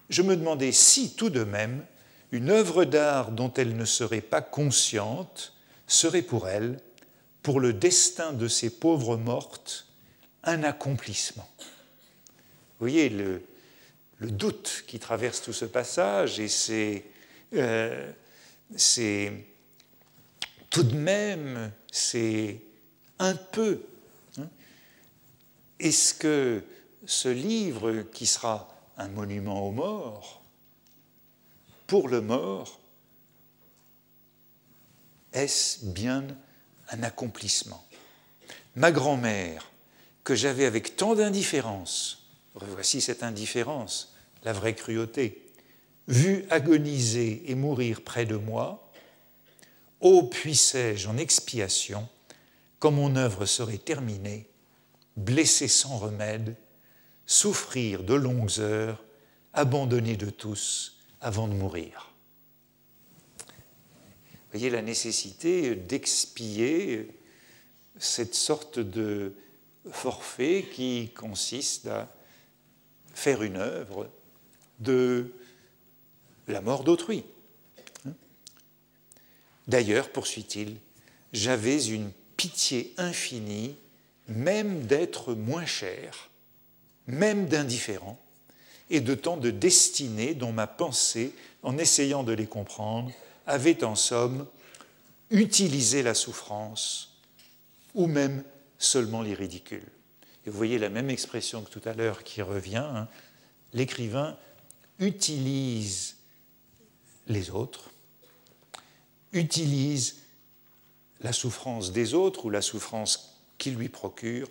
[0.09, 1.85] je me demandais si tout de même
[2.33, 5.55] une œuvre d'art dont elle ne serait pas consciente
[5.87, 6.81] serait pour elle,
[7.43, 9.86] pour le destin de ces pauvres mortes,
[10.47, 11.49] un accomplissement.
[11.59, 13.43] Vous voyez le,
[14.21, 17.05] doute qui traverse tout ce passage et c'est
[17.55, 18.11] euh,
[20.71, 22.61] tout de même, c'est
[23.19, 23.83] un peu.
[24.39, 24.49] Hein.
[25.79, 26.65] Est-ce que
[27.05, 30.43] ce livre, qui sera un monument aux morts,
[31.87, 32.81] pour le mort,
[35.33, 36.27] est-ce bien
[36.91, 37.85] un accomplissement?
[38.75, 39.71] Ma grand-mère,
[40.27, 45.53] que j'avais avec tant d'indifférence, voici cette indifférence, la vraie cruauté,
[46.09, 48.91] vue agoniser et mourir près de moi,
[50.01, 52.09] ô puissais-je en expiation,
[52.81, 54.49] quand mon œuvre serait terminée,
[55.17, 56.57] blessé sans remède,
[57.25, 59.05] souffrir de longues heures,
[59.53, 62.13] abandonné de tous avant de mourir.
[63.47, 67.17] Vous voyez la nécessité d'expier
[67.97, 69.37] cette sorte de
[69.91, 72.09] forfait qui consiste à
[73.15, 74.11] faire une œuvre
[74.81, 75.33] de
[76.49, 77.25] la mort d'autrui.
[79.67, 80.77] D'ailleurs, poursuit-il,
[81.33, 83.77] j'avais une pitié infinie,
[84.29, 86.31] même d'être moins cher,
[87.07, 88.19] même d'indifférent,
[88.91, 93.11] et de tant de destinées dont ma pensée, en essayant de les comprendre,
[93.47, 94.47] avait en somme
[95.31, 97.17] utilisé la souffrance,
[97.95, 98.45] ou même
[98.79, 99.89] seulement les ridicules.
[100.47, 102.77] Et vous voyez la même expression que tout à l'heure qui revient.
[102.77, 103.09] Hein.
[103.73, 104.37] L'écrivain
[104.99, 106.17] utilise
[107.27, 107.91] les autres,
[109.33, 110.17] utilise
[111.21, 114.49] la souffrance des autres ou la souffrance qu'il lui procure,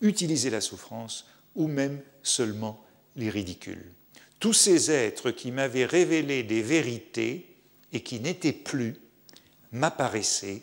[0.00, 2.84] utiliser la souffrance ou même seulement
[3.16, 3.92] les ridicules.
[4.38, 7.56] Tous ces êtres qui m'avaient révélé des vérités
[7.92, 8.96] et qui n'étaient plus
[9.72, 10.62] m'apparaissaient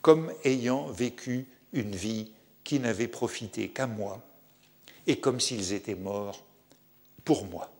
[0.00, 2.32] comme ayant vécu une vie
[2.64, 4.22] qui n'avait profité qu'à moi
[5.06, 6.44] et comme s'ils étaient morts
[7.24, 7.72] pour moi.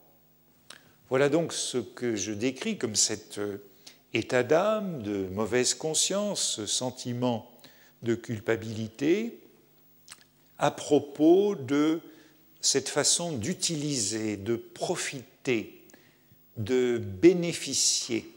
[1.08, 3.58] Voilà donc ce que je décris comme cet euh,
[4.14, 7.50] état d'âme, de mauvaise conscience, ce sentiment
[8.02, 9.38] de culpabilité
[10.58, 12.00] à propos de
[12.60, 15.84] cette façon d'utiliser, de profiter,
[16.56, 18.30] de bénéficier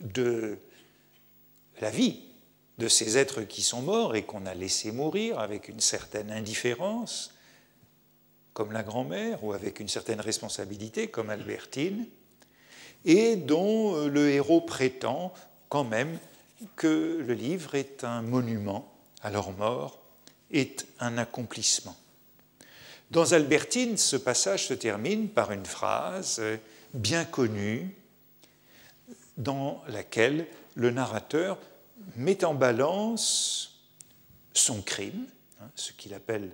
[0.00, 0.56] de
[1.80, 2.20] la vie
[2.78, 7.32] de ces êtres qui sont morts et qu'on a laissés mourir avec une certaine indifférence,
[8.52, 12.06] comme la grand-mère, ou avec une certaine responsabilité, comme Albertine,
[13.04, 15.32] et dont euh, le héros prétend
[15.68, 16.18] quand même
[16.76, 20.00] que le livre est un monument à leur mort,
[20.50, 21.96] est un accomplissement.
[23.10, 26.40] Dans Albertine, ce passage se termine par une phrase
[26.94, 27.94] bien connue
[29.36, 31.58] dans laquelle le narrateur
[32.16, 33.80] met en balance
[34.52, 35.26] son crime,
[35.60, 36.50] hein, ce qu'il appelle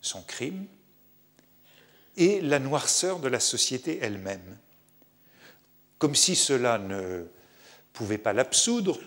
[0.00, 0.66] son crime,
[2.16, 4.58] et la noirceur de la société elle-même.
[5.98, 7.24] Comme si cela ne
[7.92, 8.98] pouvait pas l'absoudre,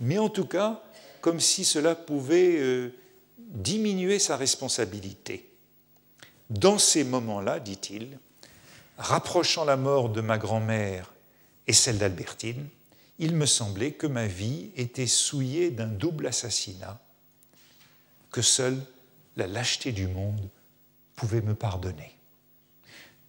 [0.00, 0.82] mais en tout cas
[1.20, 2.94] comme si cela pouvait euh,
[3.38, 5.48] diminuer sa responsabilité.
[6.48, 8.18] Dans ces moments-là, dit-il,
[8.98, 11.12] rapprochant la mort de ma grand-mère
[11.66, 12.66] et celle d'Albertine,
[13.20, 16.98] il me semblait que ma vie était souillée d'un double assassinat
[18.32, 18.80] que seule
[19.36, 20.48] la lâcheté du monde
[21.16, 22.16] pouvait me pardonner.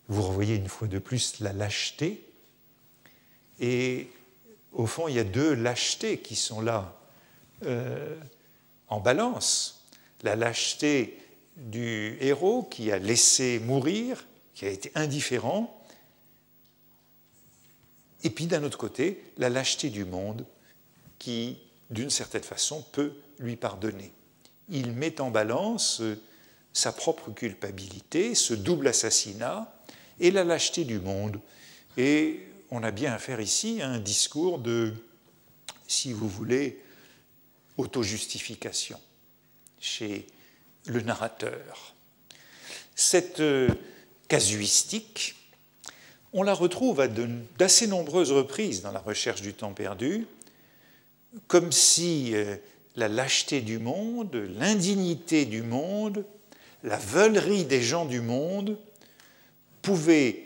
[0.08, 2.26] Vous revoyez une fois de plus la lâcheté,
[3.60, 4.10] et
[4.72, 6.98] au fond, il y a deux lâchetés qui sont là
[7.66, 8.18] euh,
[8.88, 9.86] en balance.
[10.24, 11.20] La lâcheté
[11.58, 14.26] du héros qui a laissé mourir,
[14.56, 15.81] qui a été indifférent,
[18.24, 20.46] et puis d'un autre côté, la lâcheté du monde
[21.20, 21.58] qui,
[21.90, 24.12] d'une certaine façon, peut lui pardonner.
[24.70, 26.20] Il met en balance euh,
[26.74, 29.74] sa propre culpabilité, ce double assassinat,
[30.20, 31.40] et la lâcheté du monde.
[31.98, 34.94] Et on a bien affaire ici à un discours de,
[35.88, 36.82] si vous voulez,
[37.78, 39.00] auto-justification
[39.80, 40.28] chez
[40.86, 41.96] le narrateur.
[42.96, 43.70] Cette euh,
[44.28, 45.36] casuistique,
[46.34, 50.28] on la retrouve à d'assez nombreuses reprises dans la recherche du temps perdu,
[51.48, 52.56] comme si euh,
[52.96, 56.26] la lâcheté du monde, l'indignité du monde,
[56.84, 58.78] la veulerie des gens du monde
[59.82, 60.46] pouvaient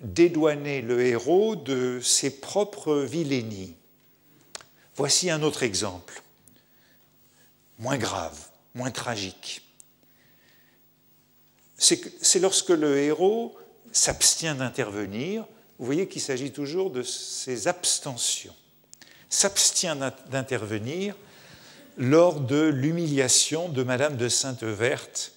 [0.00, 3.74] dédouaner le héros de ses propres vilainies.
[4.96, 6.22] Voici un autre exemple,
[7.78, 9.62] moins grave, moins tragique.
[11.76, 13.56] c'est lorsque le héros
[13.92, 15.44] s'abstient d'intervenir,
[15.78, 18.54] vous voyez qu'il s'agit toujours de ces abstentions.
[19.28, 19.96] S'abstient
[20.30, 21.14] d'intervenir
[21.96, 25.32] lors de l'humiliation de Madame de Sainte-Verte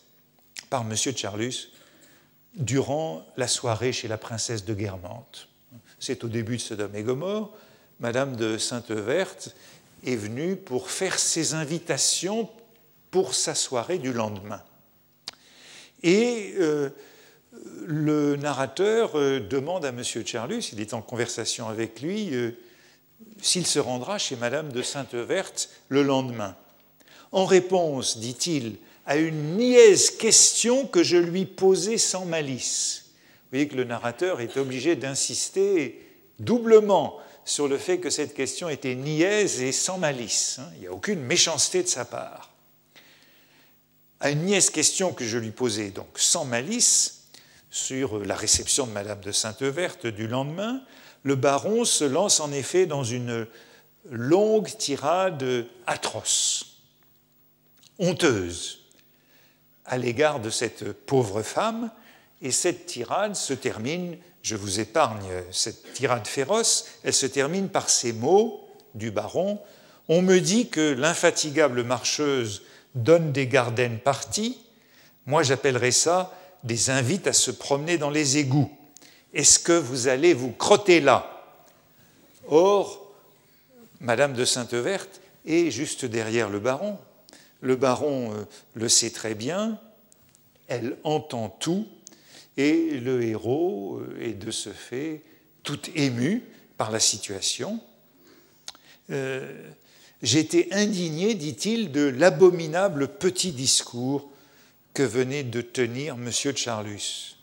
[0.69, 0.95] par M.
[0.95, 1.71] Charlus
[2.55, 5.49] durant la soirée chez la princesse de Guermantes.
[5.99, 7.51] C'est au début de Sodome et Gomorre.
[7.99, 9.55] Madame de Sainte-Verte
[10.05, 12.49] est venue pour faire ses invitations
[13.11, 14.61] pour sa soirée du lendemain.
[16.03, 16.89] Et euh,
[17.85, 20.03] le narrateur euh, demande à M.
[20.03, 22.51] Charlus, il est en conversation avec lui, euh,
[23.41, 26.55] s'il se rendra chez Madame de Sainte-Verte le lendemain.
[27.31, 33.05] En réponse, dit-il, à une niaise question que je lui posais sans malice.
[33.05, 36.01] Vous voyez que le narrateur est obligé d'insister
[36.39, 40.57] doublement sur le fait que cette question était niaise et sans malice.
[40.59, 40.69] Hein.
[40.75, 42.51] Il n'y a aucune méchanceté de sa part.
[44.19, 47.14] À une niaise question que je lui posais donc sans malice
[47.75, 50.81] sur la réception de Madame de Sainte-Verte du lendemain,
[51.23, 53.47] le baron se lance en effet dans une
[54.09, 56.77] longue tirade atroce,
[57.99, 58.79] honteuse,
[59.83, 61.91] à l'égard de cette pauvre femme,
[62.41, 67.89] et cette tirade se termine, je vous épargne cette tirade féroce, elle se termine par
[67.89, 69.59] ces mots du baron.
[70.07, 74.61] On me dit que l'infatigable marcheuse donne des gardennes parties,
[75.25, 76.31] moi j'appellerais ça
[76.65, 78.69] des invites à se promener dans les égouts.
[79.34, 81.32] Est-ce que vous allez vous crotter là?
[82.47, 83.13] Or,
[84.01, 86.97] Madame de Sainte-Verte est juste derrière le baron.
[87.62, 89.80] Le baron euh, le sait très bien,
[90.67, 91.88] elle entend tout,
[92.58, 95.23] et le héros euh, est de ce fait
[95.63, 96.43] tout ému
[96.78, 97.80] par la situation.
[99.12, 99.71] Euh,
[100.21, 104.32] J'étais indigné, dit-il, de l'abominable petit discours
[104.95, 106.31] que venait de tenir M.
[106.31, 107.36] Charlus.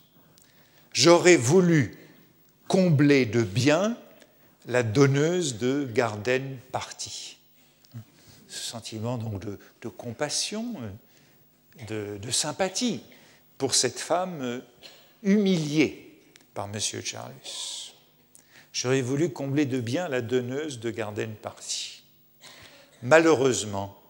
[0.91, 1.95] J'aurais voulu
[2.67, 3.95] combler de bien
[4.67, 7.37] la donneuse de Garden Party.
[8.47, 10.75] Ce sentiment donc de, compassion,
[11.87, 13.01] de, de, sympathie
[13.57, 14.61] pour cette femme
[15.21, 16.19] humiliée
[16.55, 16.79] par M.
[16.79, 17.93] Charlus.
[18.73, 22.03] J'aurais voulu combler de bien la donneuse de Garden Party.
[23.03, 24.01] Malheureusement,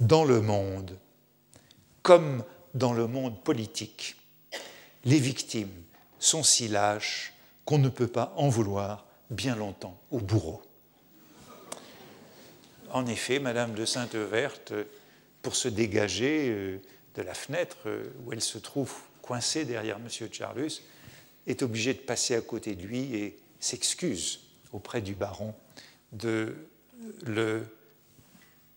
[0.00, 0.96] dans le monde,
[2.06, 4.14] comme dans le monde politique,
[5.04, 5.82] les victimes
[6.20, 10.62] sont si lâches qu'on ne peut pas en vouloir bien longtemps au bourreau.
[12.90, 14.72] En effet, Madame de Sainte-Verte,
[15.42, 16.80] pour se dégager euh,
[17.16, 20.08] de la fenêtre euh, où elle se trouve coincée derrière M.
[20.30, 20.82] Charlus,
[21.48, 25.54] est obligée de passer à côté de lui et s'excuse auprès du baron
[26.12, 26.54] de
[27.24, 27.66] le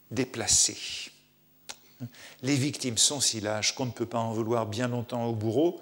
[0.10, 1.12] déplacés.
[2.42, 5.82] Les victimes sont si lâches qu'on ne peut pas en vouloir bien longtemps au bourreau.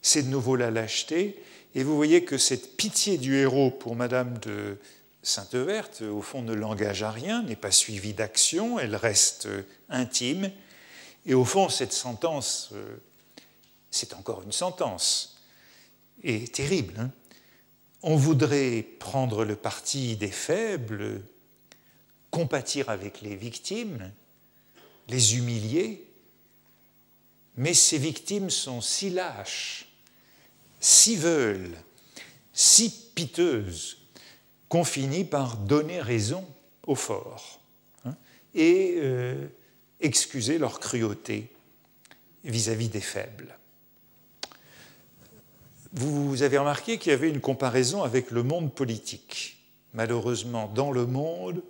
[0.00, 1.42] C'est de nouveau la lâcheté.
[1.74, 4.78] Et vous voyez que cette pitié du héros pour Madame de
[5.22, 9.48] Sainte-Verte, au fond, ne l'engage à rien, n'est pas suivie d'action, elle reste
[9.88, 10.50] intime.
[11.26, 12.96] Et au fond, cette sentence, euh,
[13.90, 15.38] c'est encore une sentence,
[16.24, 16.94] et terrible.
[16.98, 17.10] Hein.
[18.02, 21.22] On voudrait prendre le parti des faibles,
[22.30, 24.10] compatir avec les victimes,
[25.12, 26.04] les humilier,
[27.56, 29.86] mais ces victimes sont si lâches,
[30.80, 31.76] si veules,
[32.52, 33.98] si piteuses,
[34.68, 36.46] qu'on finit par donner raison
[36.86, 37.60] aux forts
[38.04, 38.16] hein,
[38.54, 39.46] et euh,
[40.00, 41.52] excuser leur cruauté
[42.44, 43.56] vis-à-vis des faibles.
[45.92, 49.58] Vous avez remarqué qu'il y avait une comparaison avec le monde politique.
[49.92, 51.62] Malheureusement, dans le monde,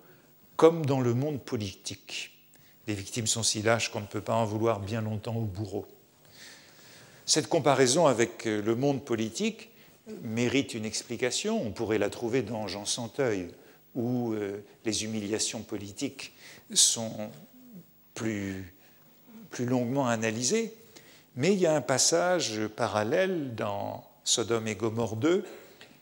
[0.54, 2.31] comme dans le monde politique.
[2.86, 5.86] Les victimes sont si lâches qu'on ne peut pas en vouloir bien longtemps au bourreau.
[7.26, 9.70] Cette comparaison avec euh, le monde politique
[10.22, 11.60] mérite une explication.
[11.64, 13.48] On pourrait la trouver dans Jean Santeuil,
[13.94, 16.32] où euh, les humiliations politiques
[16.74, 17.30] sont
[18.14, 18.74] plus,
[19.50, 20.74] plus longuement analysées.
[21.36, 25.44] Mais il y a un passage parallèle dans Sodome et Gomorre 2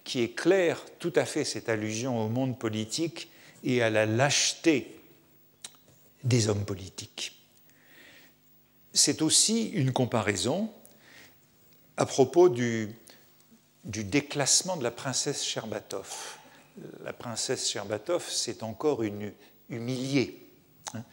[0.04, 3.30] qui éclaire tout à fait cette allusion au monde politique
[3.62, 4.99] et à la lâcheté
[6.24, 7.36] des hommes politiques.
[8.92, 10.70] C'est aussi une comparaison
[11.96, 12.94] à propos du,
[13.84, 16.38] déclassement de la princesse Sherbatov.
[17.04, 19.32] La princesse Sherbatov, c'est encore une
[19.68, 20.46] humiliée.
[20.94, 21.04] Hein.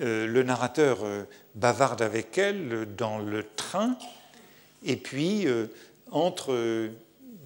[0.00, 3.96] Euh, le narrateur euh, bavarde avec elle dans le train
[4.82, 5.66] et puis euh,
[6.10, 6.90] entre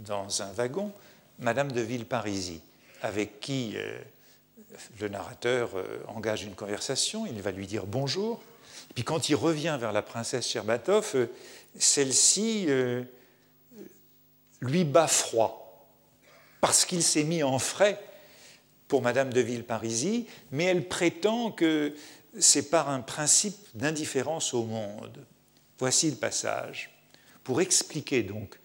[0.04, 0.92] dans un wagon
[1.38, 2.60] Madame de Villeparisis,
[3.02, 3.76] avec qui
[5.00, 8.42] le narrateur euh, engage une conversation, il va lui dire bonjour,
[8.94, 11.26] Puis quand il revient vers la princesse Cherbatov, euh,
[11.78, 13.02] celle-ci euh,
[14.60, 15.88] lui bat froid,
[16.60, 18.02] parce qu'il s'est mis en frais
[18.88, 21.94] pour Madame de Villeparisis, mais elle prétend que
[22.38, 25.26] c'est par un principe d'indifférence au monde.
[25.78, 26.90] Voici le passage.
[27.44, 28.58] Pour expliquer donc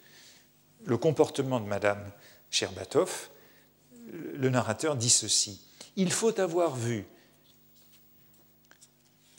[0.84, 2.10] le comportement de Madame
[2.50, 3.28] Cherbatov,
[4.12, 5.60] le narrateur dit ceci.
[5.96, 7.04] Il faut avoir vu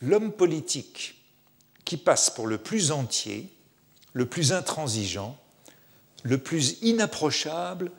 [0.01, 1.15] l'homme politique
[1.85, 3.49] qui passe pour le plus entier,
[4.13, 5.37] le plus intransigeant,
[6.23, 7.91] le plus inapprochable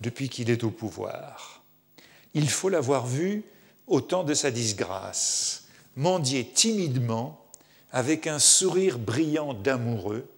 [0.00, 1.62] depuis qu'il est au pouvoir.
[2.34, 3.44] Il faut l'avoir vu
[3.86, 5.64] au temps de sa disgrâce,
[5.96, 7.44] mendier timidement,
[7.90, 10.28] avec un sourire brillant d'amoureux,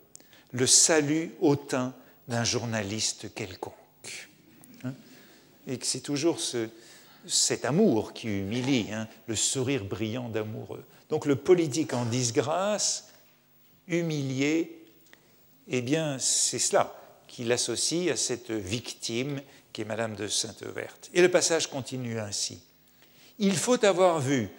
[0.52, 1.94] le salut hautain
[2.28, 3.74] d'un journaliste quelconque.
[4.84, 4.94] Hein?
[5.66, 6.38] Et que c'est toujours
[7.26, 10.84] cet amour qui humilie, hein, le sourire brillant d'amoureux.
[11.08, 13.08] Donc le politique en disgrâce,
[13.88, 14.84] humilié,
[15.68, 16.94] eh bien c'est cela
[17.26, 19.40] qu'il associe à cette victime
[19.72, 21.10] qui est Madame de Sainte-Verte.
[21.14, 22.60] Et le passage continue ainsi.
[23.38, 24.50] Il faut avoir vu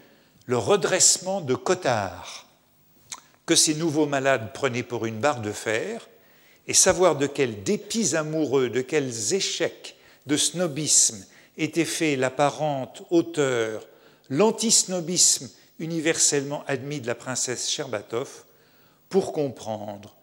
[0.45, 2.47] le redressement de Cottard,
[3.45, 6.07] que ces nouveaux malades prenaient pour une barre de fer,
[6.67, 9.95] et savoir de quels dépits amoureux, de quels échecs
[10.25, 11.25] de snobisme
[11.57, 13.85] était fait l'apparente hauteur,
[14.29, 15.49] l'antisnobisme
[15.79, 18.43] universellement admis de la princesse Cherbatov,
[19.09, 20.15] pour comprendre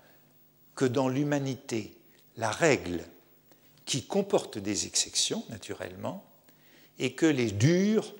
[0.74, 1.92] que dans l'humanité,
[2.36, 3.04] la règle
[3.84, 6.24] qui comporte des exceptions, naturellement,
[6.98, 8.14] et que les durs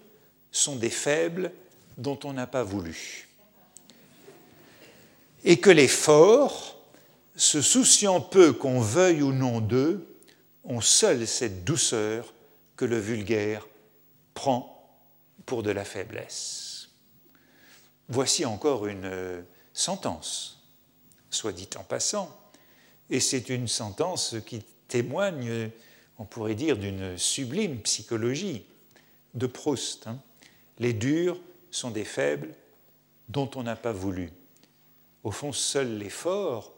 [0.51, 1.53] sont des faibles
[1.97, 3.29] dont on n'a pas voulu.
[5.45, 6.81] Et que les forts,
[7.37, 10.07] se souciant peu qu'on veuille ou non d'eux,
[10.65, 12.35] ont seul cette douceur
[12.79, 13.66] que le vulgaire
[14.33, 14.89] prend
[15.45, 16.91] pour de la faiblesse.
[18.09, 20.62] Voici encore une sentence,
[21.29, 22.35] soit dit en passant,
[23.11, 25.70] et c'est une sentence qui témoigne,
[26.18, 28.64] on pourrait dire, d'une sublime psychologie
[29.35, 30.07] de Proust.
[30.07, 30.20] Hein.
[30.79, 31.41] Les durs
[31.72, 32.55] sont des faibles
[33.29, 34.31] dont on n'a pas voulu.
[35.24, 36.72] Au fond, seuls les forts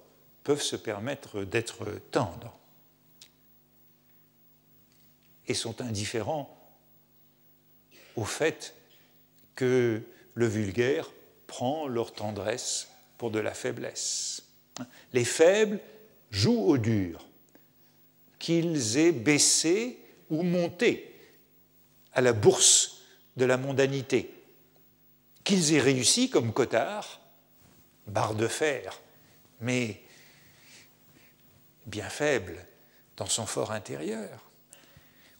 [0.45, 2.57] peuvent se permettre d'être tendres
[5.51, 6.57] et sont indifférents
[8.15, 8.73] au fait
[9.57, 10.01] que
[10.35, 11.11] le vulgaire
[11.49, 12.89] prend leur tendresse
[13.19, 14.45] pour de la faiblesse.
[15.13, 15.81] Les faibles
[16.31, 17.27] jouent au dur,
[18.39, 19.99] qu'ils aient baissé
[20.31, 21.17] ou monté
[22.13, 23.01] à la bourse
[23.37, 24.33] de la mondanité,
[25.43, 27.21] qu'ils aient réussi comme Cotard,
[28.07, 29.01] barre de fer,
[29.61, 30.01] mais
[31.87, 32.65] bien faible
[33.17, 34.50] dans son fort intérieur,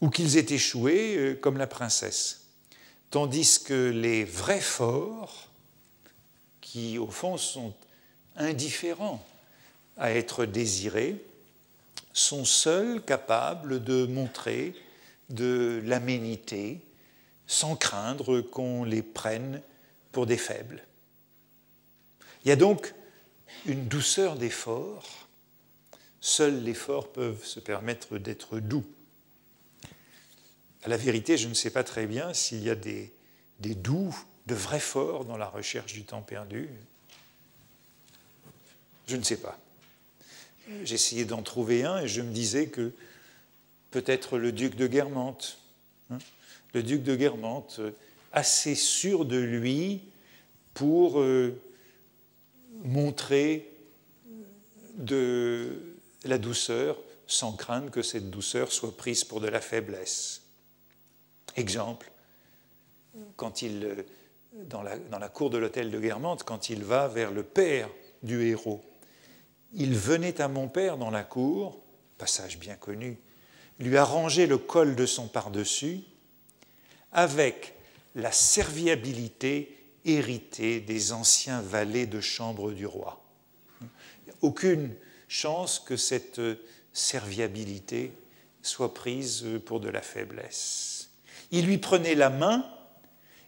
[0.01, 2.47] ou qu'ils aient échoué euh, comme la princesse,
[3.11, 5.49] tandis que les vrais forts,
[6.61, 7.75] qui au fond sont
[8.37, 9.25] indifférents
[9.97, 11.23] à être désirés,
[12.13, 14.75] sont seuls capables de montrer
[15.29, 16.81] de l'aménité
[17.47, 19.61] sans craindre qu'on les prenne
[20.13, 20.83] pour des faibles.
[22.45, 22.95] Il y a donc
[23.67, 25.29] une douceur d'effort.
[26.21, 28.85] Seuls les forts peuvent se permettre d'être doux.
[30.83, 33.13] À la vérité, je ne sais pas très bien s'il y a des,
[33.61, 34.17] doux,
[34.47, 36.69] de vrais forts dans la recherche du temps perdu.
[39.07, 39.59] Je ne sais pas.
[40.85, 42.93] J'essayais d'en trouver un et je me disais que
[43.91, 45.59] peut-être le duc de Guermantes,
[46.11, 46.19] hein,
[46.75, 47.81] le duc de Guermantes,
[48.33, 50.01] assez sûr de lui
[50.73, 51.61] pour euh,
[52.85, 53.69] montrer
[54.97, 60.40] de la douceur sans craindre que cette douceur soit prise pour de la faiblesse.
[61.57, 62.11] Exemple,
[63.37, 64.05] quand il, euh,
[64.65, 67.89] dans la, dans la cour de l'hôtel de Guermantes, quand il va vers le père
[68.23, 68.83] du héros,
[69.73, 71.81] il venait à mon père dans la cour,
[72.19, 73.19] passage bien connu,
[73.79, 76.01] lui arranger le col de son par-dessus
[77.13, 77.75] avec
[78.15, 83.23] la serviabilité héritée des anciens valets de chambre du roi.
[84.43, 84.95] Aucune
[85.29, 86.41] chance que cette
[86.93, 88.13] serviabilité
[88.63, 91.00] soit prise pour de la faiblesse.
[91.51, 92.65] Il lui prenait la main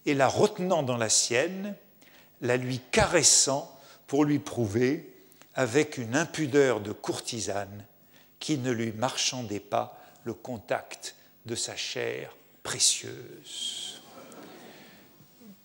[0.07, 1.77] et la retenant dans la sienne,
[2.41, 5.09] la lui caressant pour lui prouver
[5.55, 7.85] avec une impudeur de courtisane
[8.41, 11.15] qui ne lui marchandait pas le contact
[11.47, 14.03] de sa chair précieuse.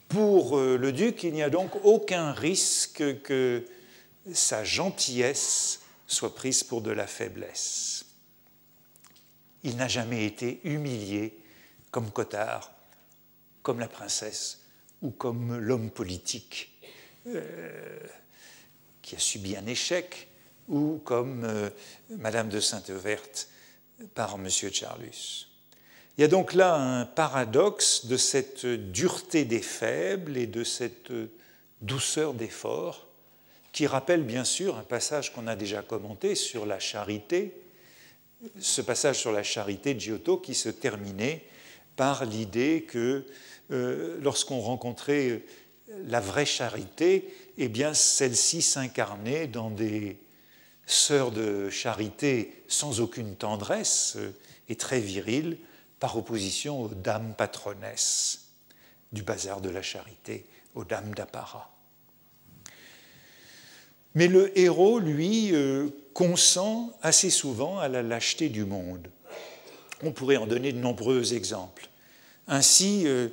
[0.10, 3.66] Pour euh, le duc, il n'y a donc aucun risque que
[4.32, 8.06] sa gentillesse soit prise pour de la faiblesse.
[9.64, 11.38] Il n'a jamais été humilié
[11.92, 12.72] comme Cottard,
[13.64, 14.62] comme la princesse
[15.02, 16.74] ou comme l'homme politique
[19.02, 20.28] qui a subi un échec,
[20.68, 21.72] ou comme
[22.10, 23.50] Madame de Sainte-Verte
[24.16, 24.50] par M.
[24.50, 25.48] Charlus.
[26.18, 31.12] Il y a donc là un paradoxe de cette dureté des faibles et de cette
[31.82, 33.08] douceur d'effort
[33.72, 37.54] qui rappelle bien sûr un passage qu'on a déjà commenté sur la charité,
[38.60, 41.46] ce passage sur la charité de Giotto qui se terminait
[41.98, 43.26] par l'idée que
[43.72, 45.44] euh, lorsqu'on rencontrait
[46.06, 50.18] la vraie charité, eh bien celle-ci s'incarnait dans des
[50.86, 54.32] sœurs de charité sans aucune tendresse euh,
[54.70, 55.58] et très viriles,
[56.00, 58.52] par opposition aux dames patronesses
[59.12, 60.46] du bazar de la charité,
[60.76, 61.72] aux dames d'apparat.
[64.14, 69.10] Mais le héros, lui, euh, consent assez souvent à la lâcheté du monde.
[70.04, 71.90] On pourrait en donner de nombreux exemples.
[72.48, 73.30] Ainsi, euh,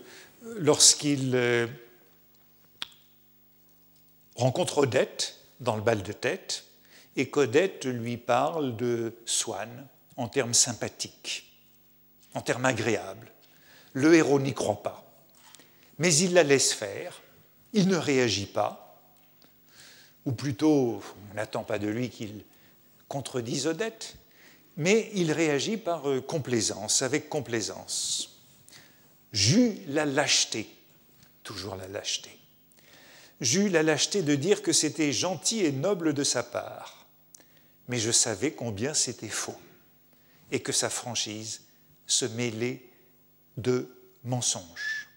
[0.57, 1.67] lorsqu'il euh,
[4.37, 6.65] rencontre Odette dans le bal de tête,
[7.17, 9.87] et qu'Odette lui parle de Swann
[10.17, 11.45] en termes sympathiques,
[12.35, 13.31] en termes agréables,
[13.93, 15.05] le héros n'y croit pas.
[15.99, 17.23] Mais il la laisse faire,
[17.73, 18.85] il ne réagit pas,
[20.25, 22.45] ou plutôt, on n'attend pas de lui qu'il
[23.09, 24.17] contredise Odette,
[24.77, 28.41] mais il réagit par euh, complaisance, avec complaisance.
[29.33, 30.69] J'eus la lâcheté,
[31.43, 32.31] toujours la lâcheté.
[33.41, 37.07] J'eus la lâcheté de dire que c'était gentil et noble de sa part,
[37.89, 39.59] mais je savais combien c'était faux
[40.51, 41.63] et que sa franchise
[42.07, 42.83] se mêlait
[43.57, 43.89] de
[44.25, 45.09] mensonges.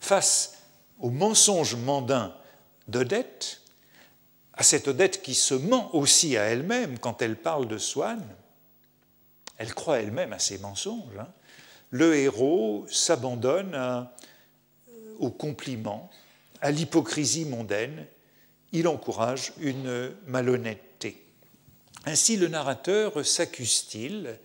[0.00, 0.58] Face
[0.98, 2.36] au mensonge mondain
[2.88, 3.60] d'Odette,
[4.52, 8.24] à cette Odette qui se ment aussi à elle-même quand elle parle de Swann,
[9.58, 11.28] elle croit elle-même à ses mensonges, hein.
[11.90, 14.08] le héros s'abandonne
[15.18, 16.10] au compliment,
[16.60, 18.06] à l'hypocrisie mondaine,
[18.72, 21.22] il encourage une malhonnêteté.
[22.06, 24.38] Ainsi le narrateur s'accuse-t-il,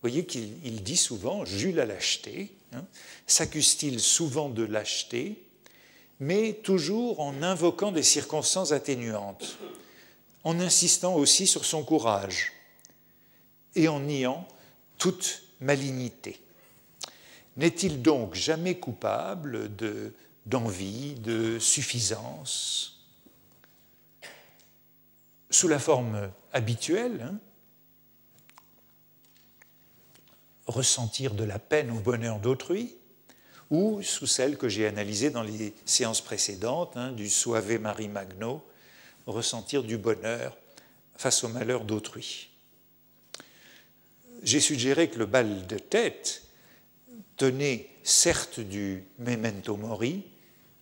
[0.00, 2.84] voyez qu'il dit souvent, j'eus la lâcheté, hein,
[3.26, 5.42] s'accuse-t-il souvent de lâcheté,
[6.20, 9.58] mais toujours en invoquant des circonstances atténuantes,
[10.44, 12.52] en insistant aussi sur son courage
[13.74, 14.46] et en niant
[14.98, 16.40] toute malignité.
[17.56, 19.70] N'est-il donc jamais coupable
[20.46, 23.00] d'envie, de, suffisance?
[25.50, 27.38] Sous la forme habituelle, hein,
[30.66, 32.94] ressentir de la peine au bonheur d'autrui,
[33.70, 38.62] ou sous celle que j'ai analysée dans les séances précédentes, hein, du Suave Marie Magno,
[39.26, 40.56] ressentir du bonheur
[41.16, 42.47] face au malheur d'autrui.
[44.42, 46.44] J'ai suggéré que le bal de tête
[47.36, 50.24] tenait certes du memento mori,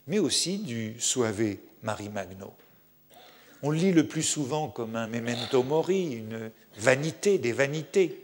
[0.07, 2.55] mais aussi du Suave Marie Magno.
[3.63, 8.21] On le lit le plus souvent comme un memento mori, une vanité des vanités,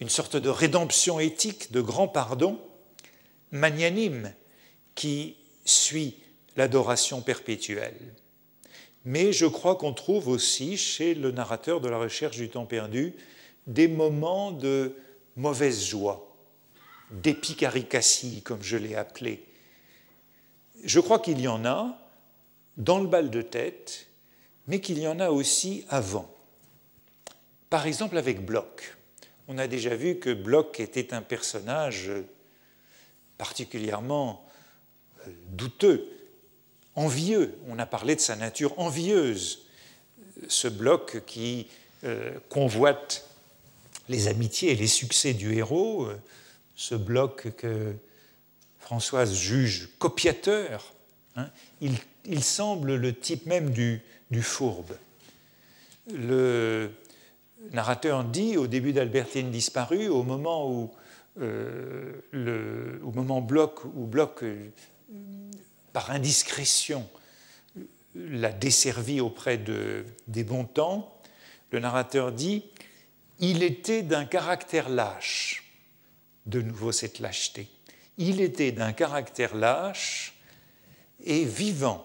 [0.00, 2.60] une sorte de rédemption éthique, de grand pardon,
[3.50, 4.32] magnanime
[4.94, 6.16] qui suit
[6.56, 8.14] l'adoration perpétuelle.
[9.04, 13.14] Mais je crois qu'on trouve aussi chez le narrateur de la recherche du temps perdu
[13.66, 14.96] des moments de
[15.36, 16.34] mauvaise joie,
[17.10, 19.44] d'épicaricassie, comme je l'ai appelé.
[20.84, 21.98] Je crois qu'il y en a
[22.76, 24.06] dans le bal de tête,
[24.66, 26.32] mais qu'il y en a aussi avant.
[27.68, 28.96] Par exemple avec Bloch.
[29.48, 32.10] On a déjà vu que Bloch était un personnage
[33.36, 34.44] particulièrement
[35.26, 36.08] euh, douteux,
[36.94, 37.58] envieux.
[37.68, 39.66] On a parlé de sa nature envieuse,
[40.48, 41.68] ce bloc qui
[42.04, 43.29] euh, convoite
[44.10, 46.20] les amitiés et les succès du héros, euh,
[46.74, 47.94] ce bloc que
[48.78, 50.92] Françoise juge copiateur.
[51.36, 51.48] Hein.
[51.80, 54.02] il, semble le type même du,
[54.42, 54.96] fourbe.
[56.12, 56.90] Le
[57.72, 60.90] narrateur dit au début d'Albertine disparue, au moment où
[61.40, 64.70] euh, le, moment Bloch, où Bloch, euh,
[65.92, 67.08] par indiscrétion,
[68.16, 71.16] l'a desservi auprès de, des bons temps,
[71.70, 72.64] le narrateur dit
[73.40, 75.64] Il était d'un caractère lâche.
[76.46, 77.68] De nouveau cette lâcheté.
[78.18, 80.34] Il était d'un caractère lâche
[81.24, 82.04] et vivant,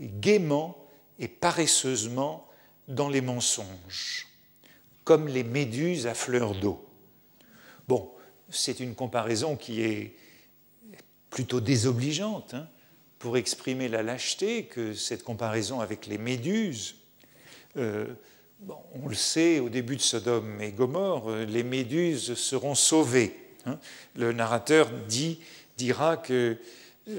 [0.00, 0.76] gaiement
[1.18, 2.48] et paresseusement
[2.88, 4.26] dans les mensonges,
[5.04, 6.86] comme les méduses à fleur d'eau.
[7.88, 8.10] Bon,
[8.50, 10.16] c'est une comparaison qui est
[11.30, 12.68] plutôt désobligeante hein,
[13.18, 16.96] pour exprimer la lâcheté que cette comparaison avec les méduses.
[17.76, 18.06] Euh,
[18.94, 23.36] on le sait, au début de Sodome et Gomorre, euh, les méduses seront sauvées.
[23.66, 23.78] Hein.
[24.16, 25.40] Le narrateur dit,
[25.76, 26.56] dira que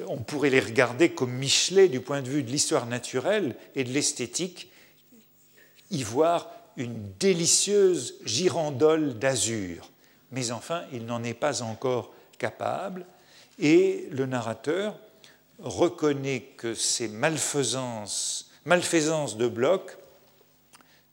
[0.08, 3.92] on pourrait les regarder comme Michelet du point de vue de l'histoire naturelle et de
[3.92, 4.72] l'esthétique,
[5.92, 9.92] y voir une délicieuse girandole d'azur.
[10.32, 13.06] Mais enfin, il n'en est pas encore capable,
[13.60, 14.98] et le narrateur
[15.60, 19.98] reconnaît que ces malfaisances, malfaisances de Bloch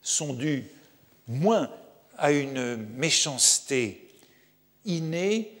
[0.03, 0.65] sont dues
[1.27, 1.71] moins
[2.17, 4.07] à une méchanceté
[4.85, 5.51] innée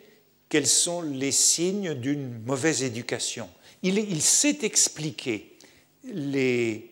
[0.49, 3.49] qu'elles sont les signes d'une mauvaise éducation.
[3.81, 5.57] Il, sait expliquer
[6.03, 6.91] les,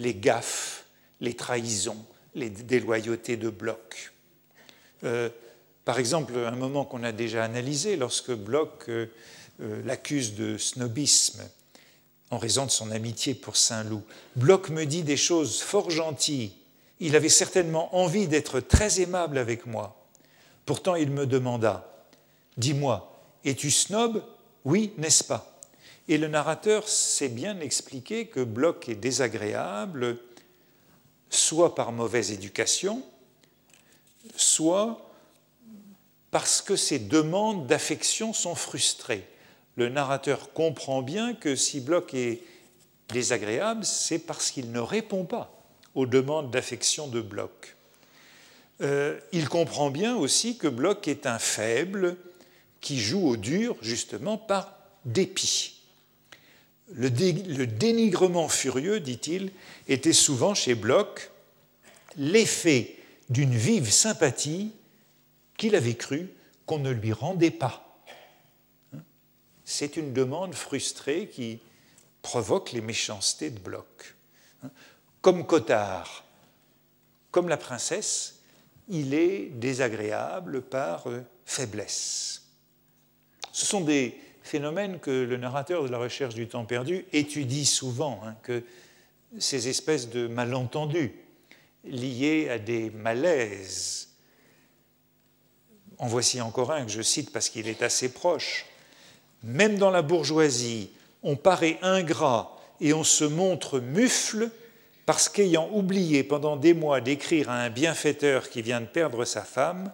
[0.00, 0.84] gaffes,
[1.20, 2.04] les trahisons,
[2.34, 4.12] les déloyautés de Bloch.
[5.04, 5.30] Euh,
[5.84, 9.06] par exemple, un moment qu'on a déjà analysé, lorsque Bloch euh,
[9.60, 11.42] euh, l'accuse de snobisme
[12.34, 14.02] en raison de son amitié pour Saint-Loup.
[14.34, 16.52] Bloch me dit des choses fort gentilles.
[16.98, 20.04] Il avait certainement envie d'être très aimable avec moi.
[20.66, 21.90] Pourtant, il me demanda
[22.56, 24.22] Dis-moi, es-tu snob?
[24.64, 25.58] Oui, n'est-ce pas?
[26.08, 30.18] Et le narrateur sait bien expliquer que Bloch est désagréable,
[31.30, 33.02] soit par mauvaise éducation,
[34.36, 35.10] soit
[36.30, 39.26] parce que ses demandes d'affection sont frustrées
[39.76, 42.42] le narrateur comprend bien que si Bloch est
[43.08, 45.50] désagréable, c'est parce qu'il ne répond pas
[45.94, 47.76] aux demandes d'affection de Bloch.
[48.80, 52.16] Euh, il comprend bien aussi que Bloch est un faible
[52.80, 55.80] qui joue au dur justement par dépit.
[56.92, 59.52] Le, le dénigrement furieux, dit-il,
[59.88, 61.30] était souvent chez Bloch
[62.16, 62.96] l'effet
[63.30, 64.72] d'une vive sympathie
[65.56, 66.28] qu'il avait cru
[66.66, 67.83] qu'on ne lui rendait pas
[69.74, 71.58] c'est une demande frustrée qui
[72.22, 74.14] provoque les méchancetés de Bloch.
[75.20, 76.24] Comme Cotard,
[77.32, 78.40] comme la princesse,
[78.88, 82.42] il est désagréable par euh, faiblesse.
[83.52, 88.20] Ce sont des phénomènes que le narrateur de la recherche du temps perdu étudie souvent,
[88.24, 88.62] hein, que
[89.38, 91.12] ces espèces de malentendus
[91.82, 94.10] liés à des malaises.
[95.98, 98.66] En voici encore un que je cite parce qu'il est assez proche
[99.44, 100.90] même dans la bourgeoisie,
[101.22, 104.50] on paraît ingrat et on se montre mufle
[105.06, 109.42] parce qu'ayant oublié pendant des mois d'écrire à un bienfaiteur qui vient de perdre sa
[109.42, 109.92] femme,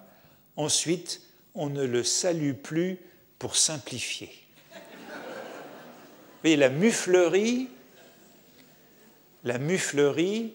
[0.56, 1.20] ensuite
[1.54, 2.98] on ne le salue plus
[3.38, 4.30] pour simplifier.
[6.44, 7.68] Vous la muflerie,
[9.44, 10.54] la muflerie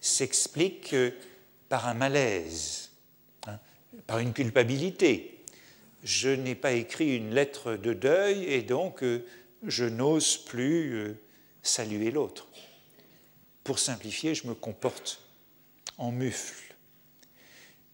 [0.00, 0.96] s'explique
[1.68, 2.90] par un malaise,
[3.46, 3.58] hein,
[4.06, 5.39] par une culpabilité
[6.02, 9.24] je n'ai pas écrit une lettre de deuil et donc euh,
[9.66, 11.20] je n'ose plus euh,
[11.62, 12.48] saluer l'autre.
[13.64, 15.20] Pour simplifier, je me comporte
[15.98, 16.74] en mufle.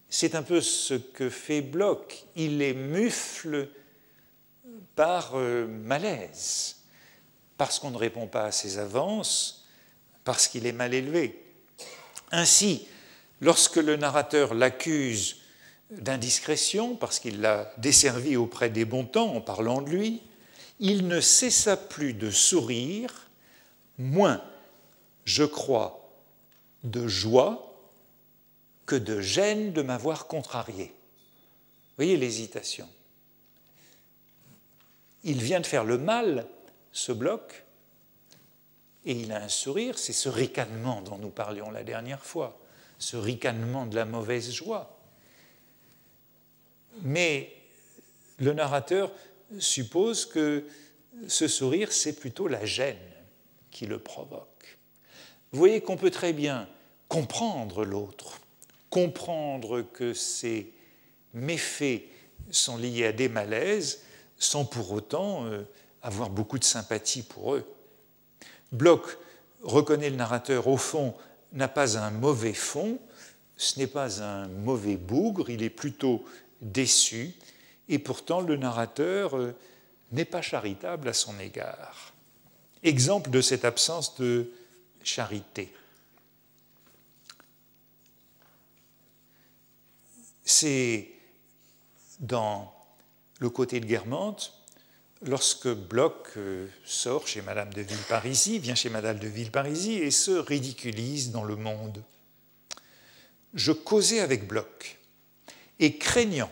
[0.08, 2.24] C'est un peu ce que fait Bloch.
[2.36, 3.68] Il est mufle
[4.94, 6.76] par euh, malaise,
[7.58, 9.66] parce qu'on ne répond pas à ses avances,
[10.24, 11.42] parce qu'il est mal élevé.
[12.30, 12.86] Ainsi,
[13.40, 15.36] lorsque le narrateur l'accuse
[15.90, 20.22] d'indiscrétion, parce qu'il l'a desservi auprès des bons temps en parlant de lui,
[20.78, 23.12] il ne cessa plus de sourire,
[23.98, 24.42] moins,
[25.24, 26.10] je crois,
[26.84, 27.62] de joie
[28.84, 30.94] que de gêne de m'avoir contrarié.
[31.96, 32.88] Voyez l'hésitation.
[35.24, 36.46] Il vient de faire le mal,
[36.92, 37.64] ce bloc,
[39.04, 42.58] et il a un sourire, c'est ce ricanement dont nous parlions la dernière fois,
[42.98, 44.95] ce ricanement de la mauvaise joie.
[47.02, 47.52] Mais
[48.38, 49.12] le narrateur
[49.58, 50.64] suppose que
[51.28, 52.96] ce sourire, c'est plutôt la gêne
[53.70, 54.78] qui le provoque.
[55.52, 56.68] Vous voyez qu'on peut très bien
[57.08, 58.40] comprendre l'autre,
[58.90, 60.72] comprendre que ces
[61.32, 62.02] méfaits
[62.50, 64.02] sont liés à des malaises,
[64.38, 65.62] sans pour autant euh,
[66.02, 67.64] avoir beaucoup de sympathie pour eux.
[68.72, 69.18] Bloch
[69.62, 71.14] reconnaît le narrateur, au fond,
[71.52, 72.98] n'a pas un mauvais fond,
[73.56, 76.24] ce n'est pas un mauvais bougre, il est plutôt
[76.60, 77.34] déçu,
[77.88, 79.54] et pourtant le narrateur euh,
[80.12, 82.14] n'est pas charitable à son égard.
[82.82, 84.52] Exemple de cette absence de
[85.02, 85.72] charité.
[90.44, 91.08] C'est
[92.20, 92.72] dans
[93.40, 94.52] le côté de Guermantes,
[95.22, 100.30] lorsque Bloch euh, sort chez Madame de Villeparisis, vient chez Madame de Villeparisis et se
[100.30, 102.02] ridiculise dans le monde.
[103.54, 104.98] Je causais avec Bloch
[105.78, 106.50] et craignant,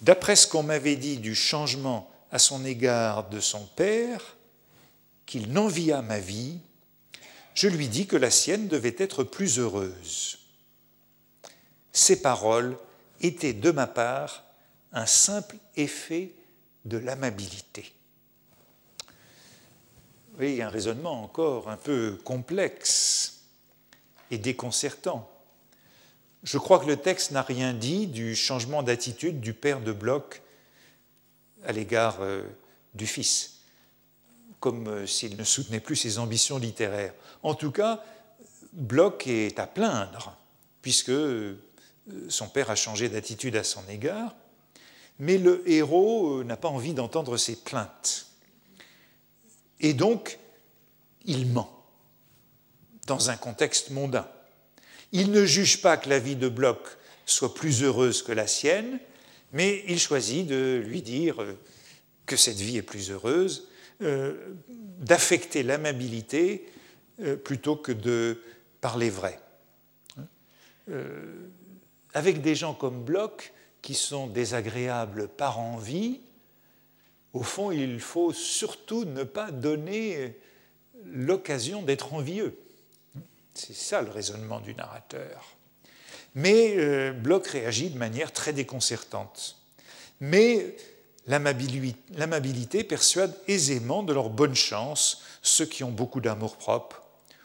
[0.00, 4.36] d'après ce qu'on m'avait dit du changement à son égard de son père,
[5.26, 6.58] qu'il n'envia ma vie,
[7.54, 10.38] je lui dis que la sienne devait être plus heureuse.
[11.92, 12.76] Ces paroles
[13.20, 14.44] étaient de ma part
[14.92, 16.32] un simple effet
[16.84, 17.92] de l'amabilité.
[20.38, 23.42] Oui, un raisonnement encore un peu complexe
[24.30, 25.31] et déconcertant.
[26.42, 30.42] Je crois que le texte n'a rien dit du changement d'attitude du père de Bloch
[31.64, 32.42] à l'égard euh,
[32.94, 33.60] du fils,
[34.58, 37.14] comme euh, s'il ne soutenait plus ses ambitions littéraires.
[37.44, 38.02] En tout cas,
[38.72, 40.36] Bloch est à plaindre,
[40.80, 41.58] puisque euh,
[42.28, 44.34] son père a changé d'attitude à son égard,
[45.20, 48.26] mais le héros n'a pas envie d'entendre ses plaintes.
[49.78, 50.40] Et donc,
[51.24, 51.70] il ment
[53.06, 54.26] dans un contexte mondain.
[55.12, 58.98] Il ne juge pas que la vie de Bloch soit plus heureuse que la sienne,
[59.52, 61.36] mais il choisit de lui dire
[62.26, 63.68] que cette vie est plus heureuse,
[64.00, 64.54] euh,
[64.98, 66.66] d'affecter l'amabilité
[67.20, 68.40] euh, plutôt que de
[68.80, 69.38] parler vrai.
[70.88, 71.48] Euh,
[72.14, 73.52] avec des gens comme Bloch,
[73.82, 76.20] qui sont désagréables par envie,
[77.32, 80.36] au fond, il faut surtout ne pas donner
[81.04, 82.56] l'occasion d'être envieux.
[83.54, 85.56] C'est ça le raisonnement du narrateur.
[86.34, 89.56] Mais euh, Bloch réagit de manière très déconcertante.
[90.20, 90.76] Mais
[91.26, 97.02] l'amabilité persuade aisément de leur bonne chance ceux qui ont beaucoup d'amour-propre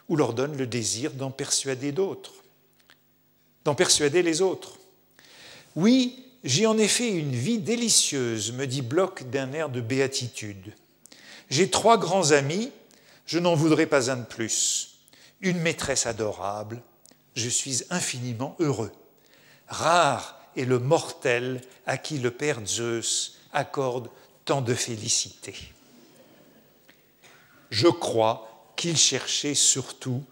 [0.08, 2.32] ou leur donne le désir d'en persuader d'autres,
[3.64, 4.78] d'en persuader les autres.
[5.76, 10.72] Oui, j'ai en effet une vie délicieuse, me dit Bloch d'un air de béatitude.
[11.50, 12.70] J'ai trois grands amis,
[13.26, 14.87] je n'en voudrais pas un de plus
[15.40, 16.82] une maîtresse adorable,
[17.34, 18.92] je suis infiniment heureux.
[19.68, 24.10] Rare est le mortel à qui le Père Zeus accorde
[24.44, 25.54] tant de félicité.
[27.70, 30.24] Je crois qu'il cherchait surtout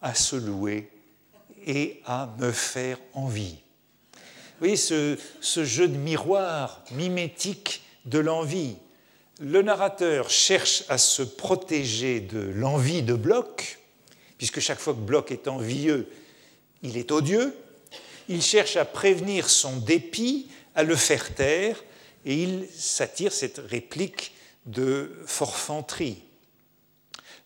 [0.00, 0.90] à se louer
[1.66, 3.58] et à me faire envie.
[4.14, 8.76] Vous voyez ce, jeu de miroir mimétique de l'envie.
[9.40, 13.75] Le narrateur cherche à se protéger de l'envie de Bloch,
[14.38, 16.08] puisque chaque fois que Bloch est envieux,
[16.82, 17.54] il est odieux.
[18.28, 21.82] Il cherche à prévenir son dépit, à le faire taire,
[22.24, 24.32] et il s'attire cette réplique
[24.66, 26.22] de forfanterie.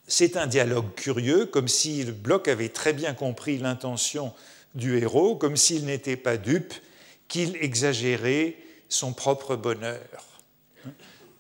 [0.07, 4.33] C'est un dialogue curieux, comme si Bloch avait très bien compris l'intention
[4.75, 6.75] du héros, comme s'il n'était pas dupe,
[7.29, 8.57] qu'il exagérait
[8.89, 10.41] son propre bonheur.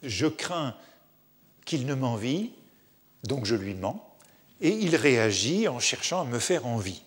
[0.02, 0.76] Je crains
[1.64, 2.52] qu'il ne m'envie,
[3.24, 4.09] donc je lui mens
[4.60, 7.02] et il réagit en cherchant à me faire envie.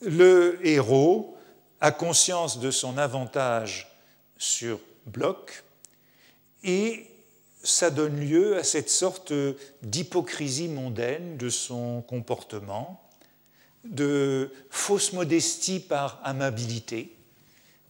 [0.00, 1.36] Le héros
[1.80, 3.88] a conscience de son avantage
[4.38, 5.64] sur Bloch
[6.64, 7.06] et
[7.62, 9.32] ça donne lieu à cette sorte
[9.82, 13.02] d'hypocrisie mondaine de son comportement,
[13.84, 17.14] de fausse modestie par amabilité.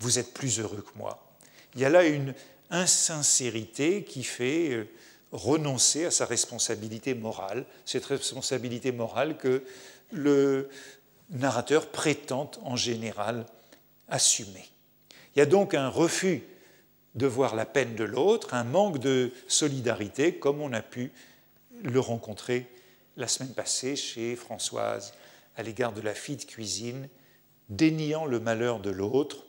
[0.00, 1.26] Vous êtes plus heureux que moi.
[1.74, 2.34] Il y a là une
[2.70, 4.88] insincérité qui fait euh,
[5.32, 9.64] renoncer à sa responsabilité morale, cette responsabilité morale que
[10.12, 10.68] le
[11.30, 13.46] narrateur prétend en général
[14.08, 14.64] assumer.
[15.34, 16.44] Il y a donc un refus
[17.14, 21.12] de voir la peine de l'autre, un manque de solidarité comme on a pu
[21.82, 22.66] le rencontrer
[23.16, 25.14] la semaine passée chez Françoise
[25.56, 27.08] à l'égard de la fille de cuisine,
[27.70, 29.46] déniant le malheur de l'autre,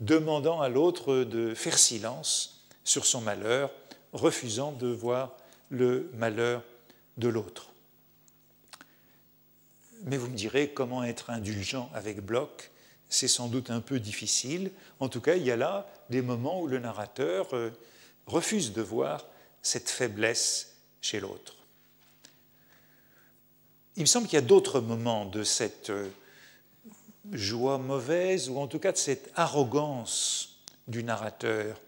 [0.00, 3.70] demandant à l'autre de faire silence sur son malheur
[4.12, 5.36] refusant de voir
[5.70, 6.62] le malheur
[7.16, 7.70] de l'autre.
[10.04, 12.70] Mais vous me direz comment être indulgent avec Bloch?
[13.08, 14.70] C'est sans doute un peu difficile.
[15.00, 17.70] En tout cas, il y a là des moments où le narrateur euh,
[18.26, 19.26] refuse de voir
[19.62, 21.56] cette faiblesse chez l'autre.
[23.96, 26.08] Il me semble qu'il y a d'autres moments de cette euh,
[27.32, 31.80] joie mauvaise, ou en tout cas de cette arrogance du narrateur,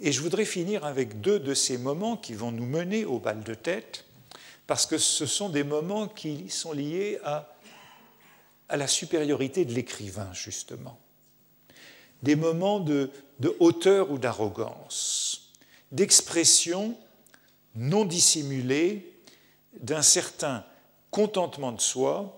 [0.00, 3.42] et je voudrais finir avec deux de ces moments qui vont nous mener au bal
[3.42, 4.04] de tête,
[4.66, 7.48] parce que ce sont des moments qui sont liés à,
[8.70, 10.98] la supériorité de l'écrivain, justement.
[12.22, 13.10] Des moments de
[13.58, 15.50] hauteur ou d'arrogance,
[15.90, 16.96] d'expression
[17.74, 19.12] non dissimulée
[19.80, 20.64] d'un certain
[21.10, 22.36] contentement de soi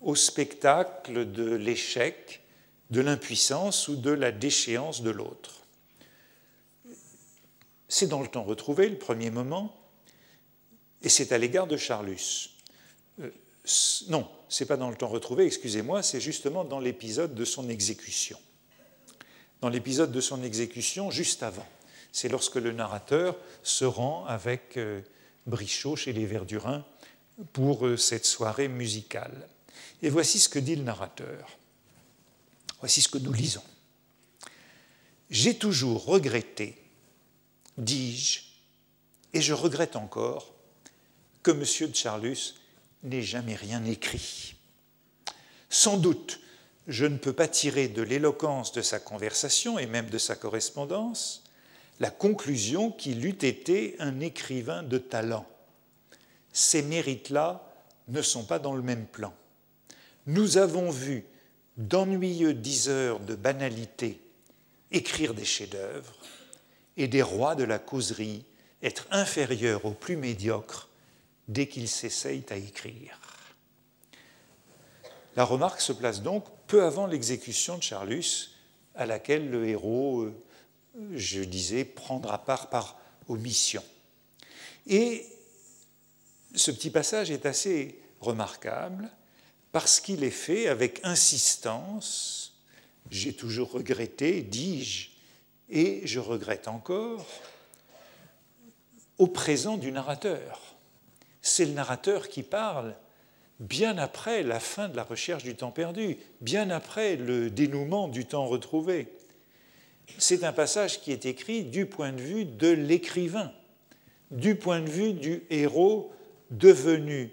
[0.00, 2.42] au spectacle de l'échec,
[2.90, 5.63] de l'impuissance ou de la déchéance de l'autre.
[7.94, 9.72] C'est dans le temps retrouvé, le premier moment,
[11.00, 12.50] et c'est à l'égard de Charlus.
[13.20, 13.30] Euh,
[14.08, 18.36] non, c'est pas dans le temps retrouvé, excusez-moi, c'est justement dans l'épisode de son exécution.
[19.60, 21.68] Dans l'épisode de son exécution, juste avant.
[22.10, 25.00] C'est lorsque le narrateur se rend avec euh,
[25.46, 26.84] Brichot chez les Verdurins
[27.52, 29.48] pour euh, cette soirée musicale.
[30.02, 31.48] Et voici ce que dit le narrateur.
[32.80, 33.62] Voici ce que nous lisons.
[35.30, 36.80] J'ai toujours regretté
[37.78, 38.40] dis-je,
[39.32, 40.54] et je regrette encore,
[41.42, 41.90] que M.
[41.90, 42.54] de Charlus
[43.02, 44.54] n'ait jamais rien écrit.
[45.68, 46.40] Sans doute,
[46.86, 51.42] je ne peux pas tirer de l'éloquence de sa conversation et même de sa correspondance
[52.00, 55.46] la conclusion qu'il eût été un écrivain de talent.
[56.52, 57.70] Ces mérites-là
[58.08, 59.32] ne sont pas dans le même plan.
[60.26, 61.24] Nous avons vu
[61.76, 64.20] d'ennuyeux diseurs de banalité
[64.90, 66.14] écrire des chefs-d'œuvre
[66.96, 68.44] et des rois de la causerie
[68.82, 70.88] être inférieurs aux plus médiocres
[71.48, 73.18] dès qu'ils s'essayent à écrire.
[75.36, 78.50] La remarque se place donc peu avant l'exécution de Charlus,
[78.94, 80.34] à laquelle le héros, euh,
[81.12, 83.82] je disais, prendra part par omission.
[84.86, 85.26] Et
[86.54, 89.10] ce petit passage est assez remarquable
[89.72, 92.60] parce qu'il est fait avec insistance.
[93.10, 95.08] J'ai toujours regretté, dis-je,
[95.70, 97.26] et je regrette encore,
[99.18, 100.60] au présent du narrateur.
[101.42, 102.94] C'est le narrateur qui parle
[103.60, 108.24] bien après la fin de la recherche du temps perdu, bien après le dénouement du
[108.24, 109.08] temps retrouvé.
[110.18, 113.52] C'est un passage qui est écrit du point de vue de l'écrivain,
[114.30, 116.12] du point de vue du héros
[116.50, 117.30] devenu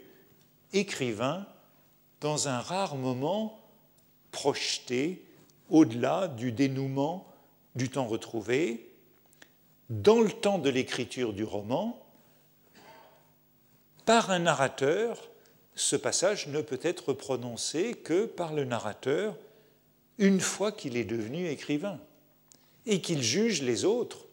[0.74, 1.46] écrivain
[2.22, 3.60] dans un rare moment
[4.32, 5.26] projeté
[5.70, 7.31] au-delà du dénouement
[7.76, 8.90] du temps retrouvé,
[9.90, 12.02] dans le temps de l'écriture du roman,
[14.06, 15.30] par un narrateur,
[15.76, 19.38] ce passage ne peut être prononcé que par le narrateur
[20.18, 22.00] une fois qu'il est devenu écrivain
[22.86, 24.26] et qu'il juge les autres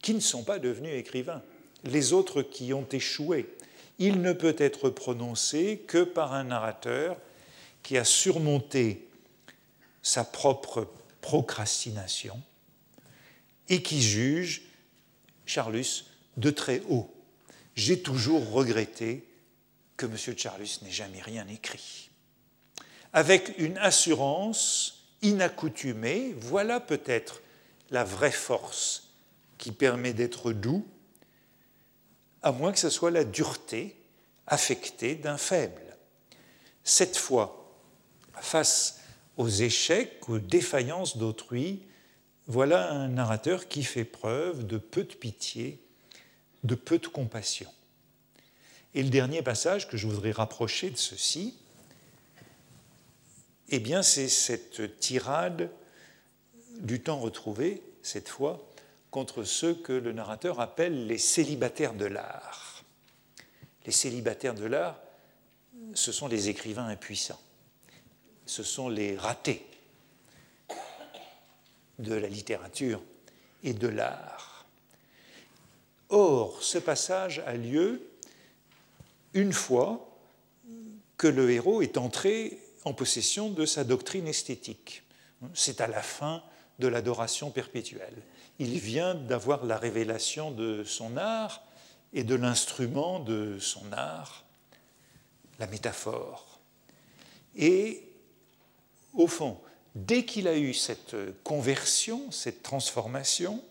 [0.00, 1.42] qui ne sont pas devenus écrivains,
[1.84, 3.48] les autres qui ont échoué.
[3.98, 7.16] Il ne peut être prononcé que par un narrateur
[7.82, 9.08] qui a surmonté
[10.02, 10.86] sa propre
[11.20, 12.40] procrastination
[13.68, 14.62] et qui juge
[15.44, 16.06] Charlus
[16.36, 17.12] de très haut.
[17.74, 19.28] J'ai toujours regretté
[19.96, 20.16] que M.
[20.36, 22.10] Charlus n'ait jamais rien écrit.
[23.12, 27.40] Avec une assurance inaccoutumée, voilà peut-être
[27.90, 29.08] la vraie force
[29.58, 30.86] qui permet d'être doux,
[32.42, 33.96] à moins que ce soit la dureté
[34.46, 35.96] affectée d'un faible.
[36.84, 37.74] Cette fois,
[38.40, 39.00] face
[39.36, 41.82] aux échecs, aux défaillances d'autrui,
[42.46, 45.80] voilà un narrateur qui fait preuve de peu de pitié,
[46.64, 47.70] de peu de compassion.
[48.94, 51.54] Et le dernier passage que je voudrais rapprocher de ceci,
[53.68, 55.70] eh bien, c'est cette tirade
[56.80, 58.66] du temps retrouvé, cette fois,
[59.10, 62.84] contre ceux que le narrateur appelle les célibataires de l'art.
[63.86, 65.00] Les célibataires de l'art,
[65.94, 67.40] ce sont les écrivains impuissants,
[68.46, 69.66] ce sont les ratés
[71.98, 73.02] de la littérature
[73.62, 74.66] et de l'art.
[76.08, 78.02] Or, ce passage a lieu
[79.34, 80.08] une fois
[81.16, 85.02] que le héros est entré en possession de sa doctrine esthétique.
[85.54, 86.42] C'est à la fin
[86.78, 88.22] de l'adoration perpétuelle.
[88.58, 91.62] Il vient d'avoir la révélation de son art
[92.12, 94.44] et de l'instrument de son art,
[95.58, 96.60] la métaphore.
[97.56, 98.05] Et
[99.16, 99.58] au fond,
[99.94, 103.62] dès qu'il a eu cette conversion, cette transformation,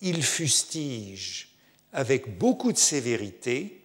[0.00, 1.56] il fustige
[1.92, 3.82] avec beaucoup de sévérité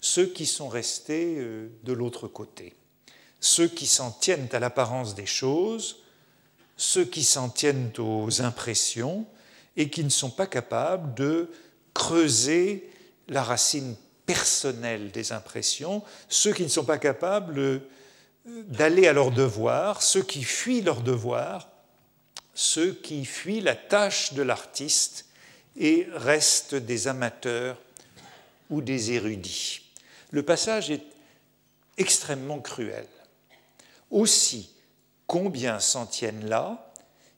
[0.00, 2.74] ceux qui sont restés euh, de l'autre côté,
[3.40, 5.98] ceux qui s'en tiennent à l'apparence des choses,
[6.76, 9.26] ceux qui s'en tiennent aux impressions
[9.76, 11.50] et qui ne sont pas capables de
[11.94, 12.90] creuser
[13.28, 13.94] la racine
[14.26, 17.82] personnelle des impressions, ceux qui ne sont pas capables
[18.44, 21.68] d'aller à leur devoir, ceux qui fuient leur devoir,
[22.54, 25.26] ceux qui fuient la tâche de l'artiste
[25.76, 27.78] et restent des amateurs
[28.70, 29.82] ou des érudits.
[30.30, 31.04] Le passage est
[31.98, 33.06] extrêmement cruel.
[34.10, 34.70] Aussi,
[35.26, 36.92] combien s'en tiennent là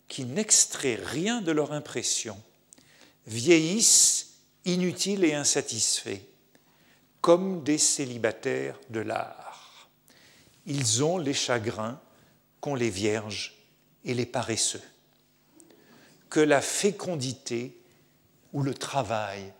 [0.08, 2.40] qui n'extraient rien de leur impression,
[3.26, 4.34] vieillissent
[4.64, 6.20] inutiles et insatisfaits,
[7.20, 9.43] comme des célibataires de l'art
[10.66, 12.00] ils ont les chagrins
[12.60, 13.54] qu'ont les vierges
[14.04, 14.82] et les paresseux.
[16.30, 17.78] Que la fécondité
[18.52, 19.52] ou le travail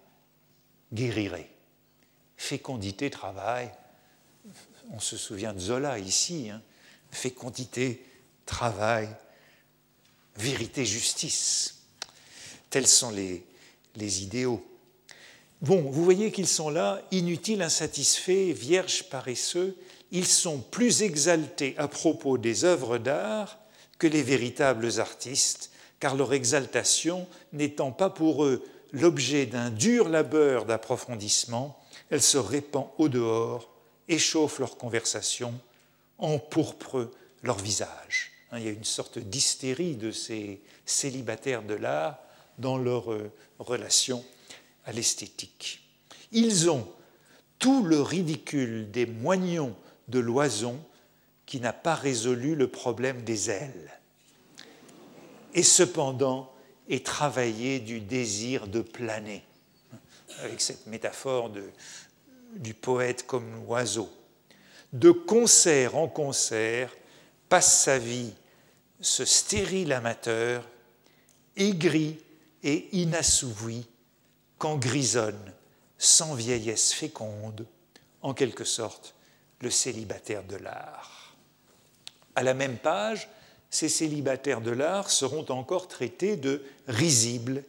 [0.93, 1.51] guérirait.
[2.37, 3.71] Fécondité, travail,
[4.91, 6.63] on se souvient de Zola ici, hein.
[7.11, 8.05] fécondité,
[8.47, 9.09] travail,
[10.37, 11.83] vérité, justice.
[12.71, 13.45] Tels sont les,
[13.97, 14.65] les idéaux.
[15.63, 19.77] Bon, vous voyez qu'ils sont là, inutiles, insatisfaits, vierges, paresseux,
[20.15, 23.59] ils sont plus exaltés à propos des œuvres d'art
[23.99, 30.67] que les véritables artistes, car leur exaltation n'étant pas pour eux l'objet d'un dur labeur
[30.67, 31.77] d'approfondissement,
[32.11, 33.69] elle se répand au dehors,
[34.07, 35.53] échauffe leur conversation,
[36.19, 37.11] empourpre
[37.43, 38.31] leur visage.
[38.53, 42.21] Hein, il y a une sorte d'hystérie de ces célibataires de l'art
[42.59, 44.25] dans leur euh, relation
[44.85, 45.81] à l'esthétique.
[46.31, 46.87] Ils ont
[47.59, 49.75] tout le ridicule des moignons
[50.09, 50.79] de l'oison
[51.47, 54.01] qui n'a pas résolu le problème des ailes,
[55.53, 56.53] et cependant
[56.89, 59.43] est travaillé du désir de planer,
[60.41, 61.63] avec cette métaphore de,
[62.57, 64.11] du poète comme l'oiseau.
[64.93, 66.95] De concert en concert,
[67.49, 68.33] passe sa vie
[69.01, 70.67] ce stérile amateur,
[71.57, 72.19] aigri
[72.63, 73.87] et inassouvi,
[74.57, 75.53] quand grisonne,
[75.99, 77.67] sans vieillesse féconde,
[78.23, 79.15] en quelque sorte,
[79.65, 81.35] le célibataire de l'art.
[82.37, 83.29] À la même page,
[83.71, 87.65] ces célibataires de l'art seront encore traités de risibles,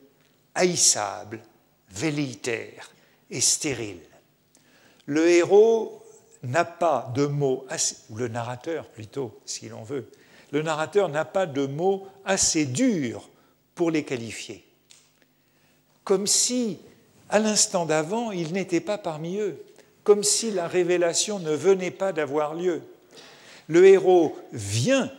[0.53, 1.41] haïssables,
[1.89, 2.91] velléitaires
[3.31, 4.05] et stériles.
[5.07, 6.03] Le héros
[6.43, 7.65] n'a pas de mots,
[8.13, 10.11] le narrateur plutôt, si l'on veut,
[10.51, 13.29] le narrateur n'a pas de mots assez durs
[13.73, 14.63] pour les qualifier.
[16.03, 16.77] Comme si,
[17.29, 19.64] à l'instant d'avant, il n'était pas parmi eux,
[20.05, 22.83] comme si la révélation ne venait pas d'avoir lieu.
[23.67, 25.11] Le héros vient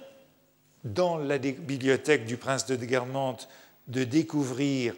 [0.84, 3.48] dans la bibliothèque du prince de Guermantes
[3.88, 4.94] de découvrir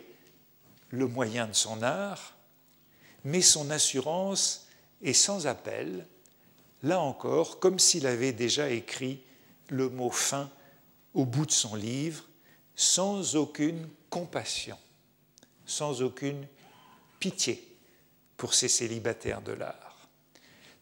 [0.91, 2.35] le moyen de son art,
[3.25, 4.69] mais son assurance
[5.03, 6.07] est sans appel,
[6.83, 9.23] là encore, comme s'il avait déjà écrit
[9.71, 10.51] le mot fin
[11.15, 12.25] au bout de son livre,
[12.77, 14.77] sans aucune compassion,
[15.65, 16.47] sans aucune
[17.19, 17.68] pitié
[18.39, 20.09] pour ces célibataires de l'art.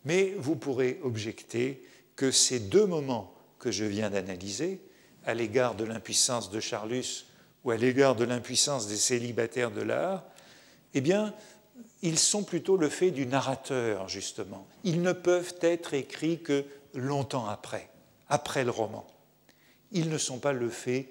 [0.04, 1.82] Mais vous pourrez objecter
[2.14, 4.80] que ces deux moments que je viens d'analyser,
[5.24, 7.26] à l'égard de l'impuissance de Charlus
[7.64, 10.24] ou à l'égard de l'impuissance des célibataires de l'art,
[10.94, 11.34] eh bien,
[12.02, 14.68] ils sont plutôt le fait du narrateur, justement.
[14.84, 17.90] Ils ne peuvent être écrits que longtemps après,
[18.28, 19.06] après le roman.
[19.90, 21.08] Ils ne sont pas le fait